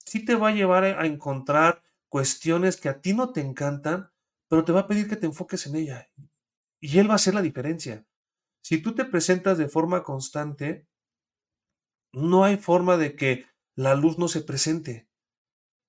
sí 0.05 0.25
te 0.25 0.37
va 0.37 0.49
a 0.49 0.55
llevar 0.55 0.85
a 0.85 1.07
encontrar 1.07 1.83
cuestiones 2.09 2.77
que 2.81 2.89
a 2.89 3.01
ti 3.01 3.15
no 3.15 3.33
te 3.33 3.41
encantan, 3.41 4.13
pero 4.49 4.65
te 4.65 4.71
va 4.71 4.83
a 4.83 4.87
pedir 4.87 5.09
que 5.09 5.17
te 5.17 5.27
enfoques 5.27 5.67
en 5.67 5.75
ella. 5.75 6.09
Y 6.81 6.99
Él 7.01 7.09
va 7.09 7.15
a 7.15 7.17
hacer 7.17 7.35
la 7.35 7.43
diferencia. 7.43 8.07
Si 8.63 8.79
tú 8.79 8.95
te 8.95 9.05
presentas 9.05 9.59
de 9.59 9.69
forma 9.69 10.05
constante, 10.05 10.87
no 12.13 12.45
hay 12.45 12.59
forma 12.59 12.97
de 12.97 13.17
que 13.17 13.47
la 13.75 13.97
luz 13.97 14.19
no 14.19 14.29
se 14.29 14.41
presente. 14.41 15.09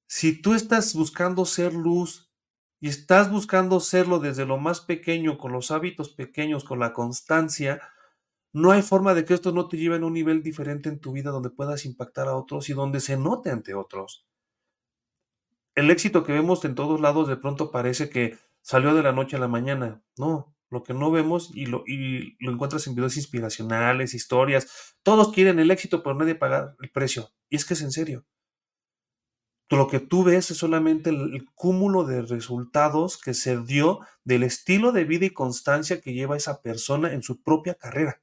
Si 0.08 0.42
tú 0.42 0.56
estás 0.56 0.96
buscando 0.96 1.46
ser 1.46 1.74
luz 1.74 2.34
y 2.80 2.90
estás 2.90 3.30
buscando 3.30 3.80
serlo 3.80 4.18
desde 4.18 4.46
lo 4.48 4.58
más 4.58 4.82
pequeño, 4.82 5.38
con 5.38 5.52
los 5.52 5.70
hábitos 5.70 6.10
pequeños, 6.10 6.64
con 6.64 6.80
la 6.80 6.94
constancia, 6.94 7.80
no 8.54 8.72
hay 8.72 8.82
forma 8.82 9.14
de 9.14 9.26
que 9.26 9.34
esto 9.34 9.52
no 9.52 9.68
te 9.68 9.78
lleve 9.78 9.98
a 9.98 10.06
un 10.06 10.14
nivel 10.14 10.44
diferente 10.44 10.90
en 10.90 11.00
tu 11.00 11.12
vida 11.12 11.32
donde 11.32 11.50
puedas 11.50 11.86
impactar 11.86 12.28
a 12.28 12.36
otros 12.36 12.70
y 12.70 12.74
donde 12.74 13.00
se 13.00 13.18
note 13.18 13.52
ante 13.52 13.74
otros. 13.74 14.26
El 15.76 15.92
éxito 15.92 16.24
que 16.24 16.34
vemos 16.34 16.66
en 16.66 16.76
todos 16.76 17.00
lados 17.00 17.28
de 17.28 17.38
pronto 17.38 17.72
parece 17.72 18.10
que 18.10 18.38
salió 18.62 18.96
de 18.96 19.04
la 19.04 19.12
noche 19.12 19.36
a 19.36 19.40
la 19.40 19.48
mañana. 19.48 20.02
No, 20.18 20.56
lo 20.70 20.84
que 20.84 20.94
no 20.94 21.12
vemos 21.12 21.52
y 21.54 21.68
lo, 21.68 21.84
y 21.86 22.36
lo 22.44 22.52
encuentras 22.52 22.88
en 22.88 22.96
videos 22.96 23.18
inspiracionales, 23.18 24.14
historias. 24.14 24.96
Todos 25.04 25.32
quieren 25.32 25.60
el 25.60 25.72
éxito, 25.72 26.04
pero 26.04 26.16
nadie 26.16 26.36
paga 26.36 26.76
el 26.82 26.92
precio. 26.92 27.30
Y 27.50 27.56
es 27.58 27.66
que 27.66 27.76
es 27.76 27.82
en 27.82 27.92
serio. 27.92 28.26
Lo 29.70 29.88
que 29.90 30.00
tú 30.00 30.24
ves 30.24 30.50
es 30.50 30.58
solamente 30.58 31.10
el, 31.10 31.46
cúmulo 31.54 32.06
de 32.06 32.22
resultados 32.22 33.18
que 33.18 33.34
se 33.34 33.58
dio 33.58 34.00
del 34.24 34.44
estilo 34.44 34.94
de 34.94 35.04
vida 35.04 35.26
y 35.26 35.32
constancia 35.32 36.00
que 36.00 36.14
lleva 36.14 36.38
esa 36.38 36.62
persona 36.62 37.12
en 37.12 37.22
su 37.22 37.42
propia 37.42 37.74
carrera, 37.76 38.22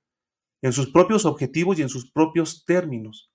en 0.65 0.73
sus 0.73 0.91
propios 0.91 1.27
objetivos 1.27 1.79
y 1.79 1.83
en 1.83 1.91
sus 1.91 2.11
propios 2.11 2.65
términos. 2.65 3.31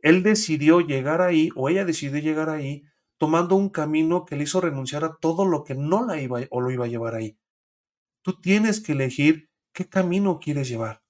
Él 0.00 0.22
decidió 0.22 0.78
llegar 0.78 1.20
ahí, 1.20 1.50
o 1.56 1.68
ella 1.68 1.84
decidió 1.84 2.20
llegar 2.20 2.50
ahí, 2.50 2.84
tomando 3.18 3.56
un 3.56 3.68
camino 3.68 4.24
que 4.24 4.36
le 4.36 4.44
hizo 4.44 4.60
renunciar 4.60 5.02
a 5.02 5.16
todo 5.16 5.44
lo 5.44 5.64
que 5.64 5.74
no 5.74 6.06
la 6.06 6.20
iba 6.20 6.38
o 6.50 6.60
lo 6.60 6.70
iba 6.70 6.84
a 6.84 6.88
llevar 6.88 7.16
ahí. 7.16 7.36
Tú 8.22 8.40
tienes 8.40 8.80
que 8.80 8.92
elegir 8.92 9.50
qué 9.72 9.88
camino 9.88 10.38
quieres 10.38 10.68
llevar. 10.68 11.02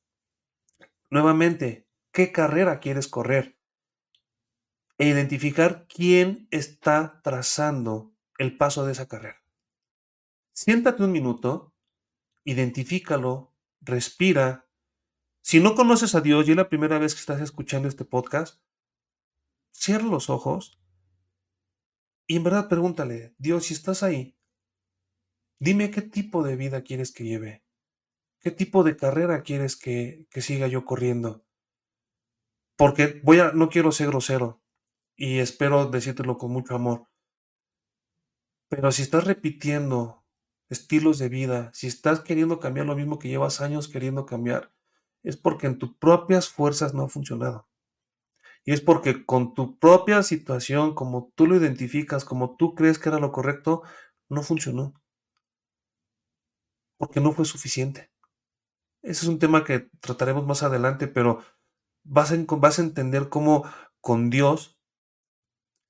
Nuevamente, 1.10 1.86
qué 2.10 2.32
carrera 2.32 2.80
quieres 2.80 3.06
correr. 3.06 3.58
E 4.96 5.06
identificar 5.06 5.86
quién 5.86 6.48
está 6.50 7.20
trazando 7.22 8.14
el 8.38 8.56
paso 8.56 8.86
de 8.86 8.92
esa 8.92 9.06
carrera. 9.06 9.44
Siéntate 10.54 11.02
un 11.02 11.12
minuto, 11.12 11.74
identifícalo, 12.44 13.52
respira. 13.82 14.63
Si 15.44 15.61
no 15.61 15.74
conoces 15.74 16.14
a 16.14 16.22
Dios 16.22 16.48
y 16.48 16.52
es 16.52 16.57
la 16.57 16.70
primera 16.70 16.98
vez 16.98 17.12
que 17.14 17.20
estás 17.20 17.42
escuchando 17.42 17.87
este 17.87 18.07
podcast, 18.07 18.62
cierra 19.72 20.07
los 20.07 20.30
ojos 20.30 20.80
y 22.26 22.37
en 22.37 22.44
verdad 22.44 22.70
pregúntale, 22.70 23.35
Dios, 23.37 23.66
si 23.66 23.74
estás 23.74 24.02
ahí, 24.02 24.38
dime 25.61 25.90
qué 25.90 26.00
tipo 26.00 26.42
de 26.44 26.57
vida 26.57 26.80
quieres 26.80 27.12
que 27.12 27.24
lleve, 27.24 27.62
qué 28.40 28.52
tipo 28.52 28.85
de 28.85 28.96
carrera 28.96 29.42
quieres 29.42 29.76
que, 29.76 30.26
que 30.30 30.40
siga 30.40 30.66
yo 30.66 30.87
corriendo. 30.87 31.44
Porque 32.74 33.20
voy 33.22 33.40
a, 33.40 33.52
no 33.52 33.68
quiero 33.68 33.92
ser 33.92 34.07
grosero 34.07 34.62
y 35.14 35.40
espero 35.40 35.90
decírtelo 35.90 36.38
con 36.38 36.52
mucho 36.52 36.74
amor. 36.74 37.07
Pero 38.70 38.90
si 38.92 39.02
estás 39.02 39.24
repitiendo 39.24 40.24
estilos 40.70 41.18
de 41.18 41.28
vida, 41.28 41.70
si 41.74 41.87
estás 41.87 42.20
queriendo 42.20 42.61
cambiar 42.61 42.87
lo 42.87 42.96
mismo 42.96 43.18
que 43.18 43.28
llevas 43.28 43.61
años 43.61 43.88
queriendo 43.88 44.24
cambiar, 44.24 44.73
es 45.24 45.37
porque 45.37 45.66
en 45.66 45.78
tus 45.78 45.96
propias 45.96 46.48
fuerzas 46.48 46.94
no 46.94 47.02
ha 47.02 47.08
funcionado. 47.08 47.66
Y 48.64 48.72
es 48.72 48.80
porque 48.80 49.26
con 49.26 49.54
tu 49.54 49.78
propia 49.78 50.22
situación, 50.22 50.94
como 50.94 51.32
tú 51.34 51.46
lo 51.46 51.56
identificas, 51.56 52.24
como 52.24 52.56
tú 52.56 52.74
crees 52.74 52.98
que 52.98 53.08
era 53.08 53.18
lo 53.18 53.32
correcto, 53.32 53.82
no 54.28 54.42
funcionó. 54.42 54.94
Porque 56.96 57.20
no 57.20 57.32
fue 57.32 57.44
suficiente. 57.44 58.10
Ese 59.02 59.24
es 59.24 59.28
un 59.28 59.38
tema 59.38 59.64
que 59.64 59.90
trataremos 60.00 60.46
más 60.46 60.62
adelante, 60.62 61.08
pero 61.08 61.42
vas 62.04 62.32
a, 62.32 62.37
vas 62.56 62.78
a 62.78 62.82
entender 62.82 63.28
cómo 63.28 63.64
con 64.00 64.30
Dios 64.30 64.78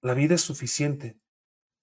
la 0.01 0.15
vida 0.15 0.35
es 0.35 0.43
suficiente. 0.43 1.21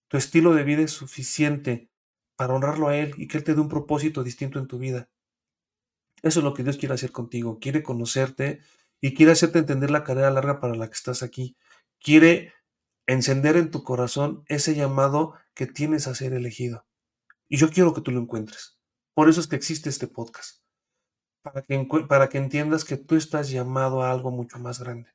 Tu 0.08 0.18
estilo 0.18 0.54
de 0.54 0.64
vida 0.64 0.82
es 0.82 0.92
suficiente 0.92 1.90
para 2.36 2.54
honrarlo 2.54 2.88
a 2.88 2.98
Él 2.98 3.14
y 3.18 3.28
que 3.28 3.38
Él 3.38 3.44
te 3.44 3.54
dé 3.54 3.62
un 3.62 3.70
propósito 3.70 4.24
distinto 4.24 4.60
en 4.60 4.68
tu 4.68 4.78
vida. 4.78 5.11
Eso 6.24 6.40
es 6.40 6.44
lo 6.44 6.54
que 6.54 6.64
Dios 6.64 6.78
quiere 6.78 6.94
hacer 6.94 7.12
contigo. 7.12 7.60
Quiere 7.60 7.84
conocerte 7.84 8.62
y 9.00 9.14
quiere 9.14 9.32
hacerte 9.32 9.60
entender 9.60 9.92
la 9.92 10.04
carrera 10.04 10.30
larga 10.32 10.60
para 10.60 10.76
la 10.76 10.88
que 10.88 10.94
estás 10.94 11.24
aquí. 11.24 11.58
Quiere 12.00 12.54
encender 13.08 13.58
en 13.58 13.72
tu 13.72 13.84
corazón 13.84 14.44
ese 14.48 14.76
llamado 14.76 15.34
que 15.54 15.68
tienes 15.68 16.08
a 16.08 16.16
ser 16.16 16.34
elegido. 16.34 16.86
Y 17.50 17.58
yo 17.58 17.70
quiero 17.70 17.94
que 17.94 18.02
tú 18.02 18.12
lo 18.12 18.22
encuentres. 18.22 18.80
Por 19.14 19.30
eso 19.30 19.42
es 19.42 19.48
que 19.48 19.56
existe 19.56 19.90
este 19.90 20.08
podcast. 20.08 20.62
Para 21.44 21.64
que, 21.64 21.88
para 22.08 22.30
que 22.30 22.38
entiendas 22.38 22.86
que 22.86 22.98
tú 22.98 23.16
estás 23.16 23.50
llamado 23.50 24.04
a 24.04 24.12
algo 24.12 24.32
mucho 24.32 24.60
más 24.60 24.80
grande. 24.80 25.10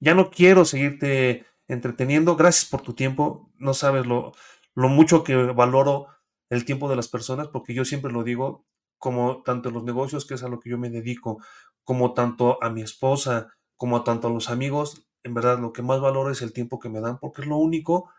Ya 0.00 0.14
no 0.14 0.30
quiero 0.30 0.64
seguirte 0.64 1.46
entreteniendo. 1.68 2.36
Gracias 2.36 2.68
por 2.68 2.82
tu 2.82 2.94
tiempo. 2.94 3.50
No 3.56 3.74
sabes 3.74 4.06
lo, 4.06 4.32
lo 4.74 4.88
mucho 4.88 5.22
que 5.24 5.36
valoro 5.36 6.08
el 6.50 6.64
tiempo 6.64 6.90
de 6.90 6.96
las 6.96 7.08
personas, 7.08 7.48
porque 7.48 7.74
yo 7.74 7.84
siempre 7.84 8.12
lo 8.12 8.22
digo, 8.22 8.66
como 9.04 9.42
tanto 9.42 9.70
los 9.70 9.84
negocios, 9.84 10.24
que 10.24 10.32
es 10.32 10.42
a 10.44 10.48
lo 10.48 10.60
que 10.60 10.70
yo 10.70 10.78
me 10.78 10.88
dedico, 10.88 11.44
como 11.84 12.14
tanto 12.14 12.56
a 12.64 12.70
mi 12.70 12.80
esposa, 12.80 13.54
como 13.76 14.02
tanto 14.02 14.28
a 14.28 14.30
los 14.30 14.48
amigos, 14.48 15.06
en 15.22 15.34
verdad 15.34 15.58
lo 15.58 15.74
que 15.74 15.82
más 15.82 16.00
valoro 16.00 16.30
es 16.30 16.40
el 16.40 16.54
tiempo 16.54 16.78
que 16.78 16.88
me 16.88 17.02
dan, 17.02 17.18
porque 17.18 17.42
es 17.42 17.46
lo 17.46 17.58
único 17.58 18.10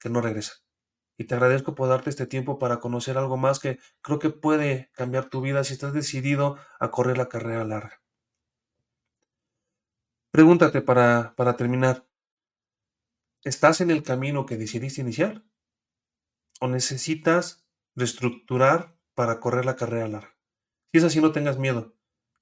que 0.00 0.10
no 0.10 0.20
regresa. 0.20 0.54
Y 1.18 1.26
te 1.26 1.36
agradezco 1.36 1.76
por 1.76 1.88
darte 1.88 2.10
este 2.10 2.26
tiempo 2.26 2.58
para 2.58 2.80
conocer 2.80 3.16
algo 3.16 3.36
más 3.36 3.60
que 3.60 3.78
creo 4.00 4.18
que 4.18 4.30
puede 4.30 4.90
cambiar 4.92 5.26
tu 5.26 5.40
vida 5.40 5.62
si 5.62 5.74
estás 5.74 5.92
decidido 5.92 6.56
a 6.80 6.90
correr 6.90 7.16
la 7.16 7.28
carrera 7.28 7.64
larga. 7.64 8.02
Pregúntate 10.32 10.82
para, 10.82 11.36
para 11.36 11.54
terminar, 11.54 12.08
¿estás 13.44 13.80
en 13.80 13.92
el 13.92 14.02
camino 14.02 14.46
que 14.46 14.56
decidiste 14.56 15.00
iniciar? 15.00 15.44
¿O 16.60 16.66
necesitas 16.66 17.68
reestructurar 17.94 18.97
para 19.18 19.40
correr 19.40 19.64
la 19.64 19.74
carrera 19.74 20.06
larga? 20.06 20.36
Si 20.92 20.98
es 20.98 21.04
así, 21.04 21.20
no 21.20 21.32
tengas 21.32 21.58
miedo 21.58 21.98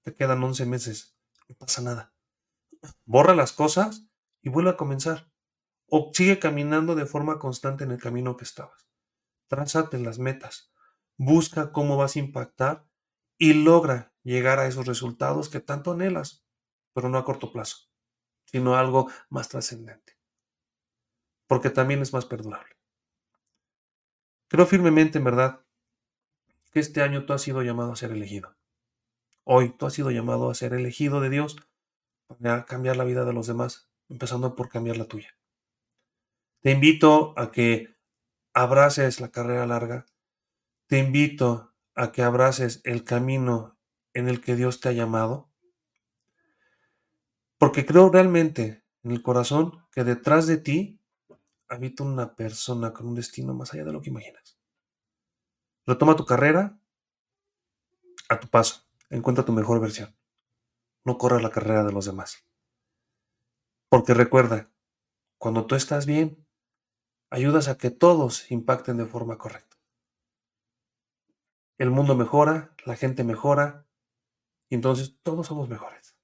te 0.06 0.14
quedan 0.14 0.40
11 0.40 0.66
meses, 0.66 1.18
no 1.48 1.56
pasa 1.56 1.82
nada. 1.82 2.14
Borra 3.06 3.34
las 3.34 3.50
cosas 3.50 4.06
y 4.40 4.50
vuelve 4.50 4.70
a 4.70 4.76
comenzar. 4.76 5.32
O 5.88 6.12
sigue 6.14 6.38
caminando 6.38 6.94
de 6.94 7.06
forma 7.06 7.40
constante 7.40 7.82
en 7.82 7.90
el 7.90 8.00
camino 8.00 8.36
que 8.36 8.44
estabas. 8.44 8.88
Trázate 9.48 9.98
las 9.98 10.20
metas. 10.20 10.72
Busca 11.16 11.72
cómo 11.72 11.96
vas 11.96 12.14
a 12.14 12.20
impactar 12.20 12.86
y 13.36 13.54
logra 13.54 14.14
llegar 14.22 14.60
a 14.60 14.68
esos 14.68 14.86
resultados 14.86 15.48
que 15.48 15.58
tanto 15.58 15.90
anhelas, 15.90 16.46
pero 16.92 17.08
no 17.08 17.18
a 17.18 17.24
corto 17.24 17.50
plazo, 17.50 17.88
sino 18.44 18.76
algo 18.76 19.10
más 19.28 19.48
trascendente. 19.48 20.16
Porque 21.48 21.70
también 21.70 22.00
es 22.00 22.12
más 22.12 22.26
perdurable. 22.26 22.76
Creo 24.46 24.66
firmemente, 24.66 25.18
en 25.18 25.24
verdad, 25.24 25.65
que 26.76 26.80
este 26.80 27.00
año 27.00 27.24
tú 27.24 27.32
has 27.32 27.40
sido 27.40 27.62
llamado 27.62 27.90
a 27.90 27.96
ser 27.96 28.12
elegido. 28.12 28.54
Hoy 29.44 29.70
tú 29.70 29.86
has 29.86 29.94
sido 29.94 30.10
llamado 30.10 30.50
a 30.50 30.54
ser 30.54 30.74
elegido 30.74 31.22
de 31.22 31.30
Dios 31.30 31.56
para 32.26 32.66
cambiar 32.66 32.98
la 32.98 33.04
vida 33.04 33.24
de 33.24 33.32
los 33.32 33.46
demás, 33.46 33.88
empezando 34.10 34.54
por 34.54 34.68
cambiar 34.68 34.98
la 34.98 35.06
tuya. 35.06 35.38
Te 36.60 36.72
invito 36.72 37.32
a 37.38 37.50
que 37.50 37.96
abraces 38.52 39.22
la 39.22 39.30
carrera 39.30 39.66
larga. 39.66 40.04
Te 40.86 40.98
invito 40.98 41.72
a 41.94 42.12
que 42.12 42.20
abraces 42.20 42.82
el 42.84 43.04
camino 43.04 43.78
en 44.12 44.28
el 44.28 44.42
que 44.42 44.54
Dios 44.54 44.78
te 44.78 44.90
ha 44.90 44.92
llamado. 44.92 45.50
Porque 47.56 47.86
creo 47.86 48.10
realmente 48.10 48.84
en 49.02 49.12
el 49.12 49.22
corazón 49.22 49.82
que 49.92 50.04
detrás 50.04 50.46
de 50.46 50.58
ti 50.58 51.00
habita 51.70 52.04
una 52.04 52.36
persona 52.36 52.92
con 52.92 53.06
un 53.06 53.14
destino 53.14 53.54
más 53.54 53.72
allá 53.72 53.84
de 53.84 53.92
lo 53.94 54.02
que 54.02 54.10
imaginas. 54.10 54.55
Retoma 55.86 56.16
tu 56.16 56.26
carrera 56.26 56.80
a 58.28 58.40
tu 58.40 58.48
paso. 58.48 58.84
Encuentra 59.08 59.44
tu 59.44 59.52
mejor 59.52 59.80
versión. 59.80 60.16
No 61.04 61.16
corras 61.16 61.42
la 61.42 61.50
carrera 61.50 61.84
de 61.84 61.92
los 61.92 62.06
demás. 62.06 62.44
Porque 63.88 64.12
recuerda, 64.12 64.68
cuando 65.38 65.66
tú 65.66 65.76
estás 65.76 66.04
bien, 66.06 66.44
ayudas 67.30 67.68
a 67.68 67.78
que 67.78 67.90
todos 67.90 68.50
impacten 68.50 68.96
de 68.96 69.06
forma 69.06 69.38
correcta. 69.38 69.76
El 71.78 71.90
mundo 71.90 72.16
mejora, 72.16 72.74
la 72.84 72.96
gente 72.96 73.22
mejora, 73.22 73.86
y 74.68 74.74
entonces 74.74 75.16
todos 75.22 75.46
somos 75.46 75.68
mejores. 75.68 76.16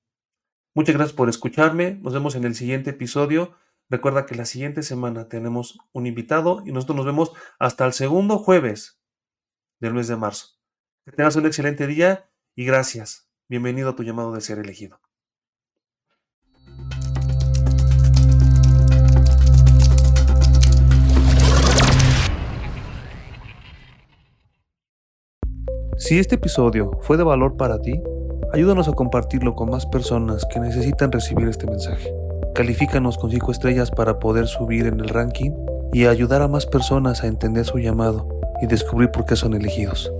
Muchas 0.74 0.96
gracias 0.96 1.14
por 1.14 1.28
escucharme. 1.28 2.00
Nos 2.02 2.14
vemos 2.14 2.34
en 2.34 2.44
el 2.44 2.56
siguiente 2.56 2.90
episodio. 2.90 3.54
Recuerda 3.88 4.26
que 4.26 4.34
la 4.34 4.46
siguiente 4.46 4.82
semana 4.82 5.28
tenemos 5.28 5.78
un 5.92 6.06
invitado 6.06 6.62
y 6.66 6.72
nosotros 6.72 6.96
nos 6.96 7.06
vemos 7.06 7.32
hasta 7.60 7.84
el 7.84 7.92
segundo 7.92 8.38
jueves 8.38 9.01
del 9.82 9.94
mes 9.94 10.06
de 10.06 10.16
marzo. 10.16 10.46
Que 11.04 11.10
tengas 11.10 11.34
un 11.34 11.44
excelente 11.44 11.88
día 11.88 12.30
y 12.54 12.64
gracias. 12.64 13.28
Bienvenido 13.48 13.90
a 13.90 13.96
tu 13.96 14.04
llamado 14.04 14.32
de 14.32 14.40
ser 14.40 14.60
elegido. 14.60 15.00
Si 25.98 26.18
este 26.18 26.36
episodio 26.36 26.92
fue 27.00 27.16
de 27.16 27.24
valor 27.24 27.56
para 27.56 27.80
ti, 27.80 28.00
ayúdanos 28.52 28.88
a 28.88 28.92
compartirlo 28.92 29.54
con 29.54 29.70
más 29.70 29.86
personas 29.86 30.44
que 30.52 30.60
necesitan 30.60 31.10
recibir 31.10 31.48
este 31.48 31.66
mensaje. 31.66 32.12
Califícanos 32.54 33.18
con 33.18 33.30
5 33.32 33.50
estrellas 33.50 33.90
para 33.90 34.20
poder 34.20 34.46
subir 34.46 34.86
en 34.86 35.00
el 35.00 35.08
ranking 35.08 35.50
y 35.92 36.06
ayudar 36.06 36.42
a 36.42 36.48
más 36.48 36.66
personas 36.66 37.24
a 37.24 37.26
entender 37.26 37.64
su 37.64 37.78
llamado 37.78 38.41
y 38.62 38.66
descubrir 38.66 39.10
por 39.10 39.26
qué 39.26 39.36
son 39.36 39.54
elegidos. 39.54 40.10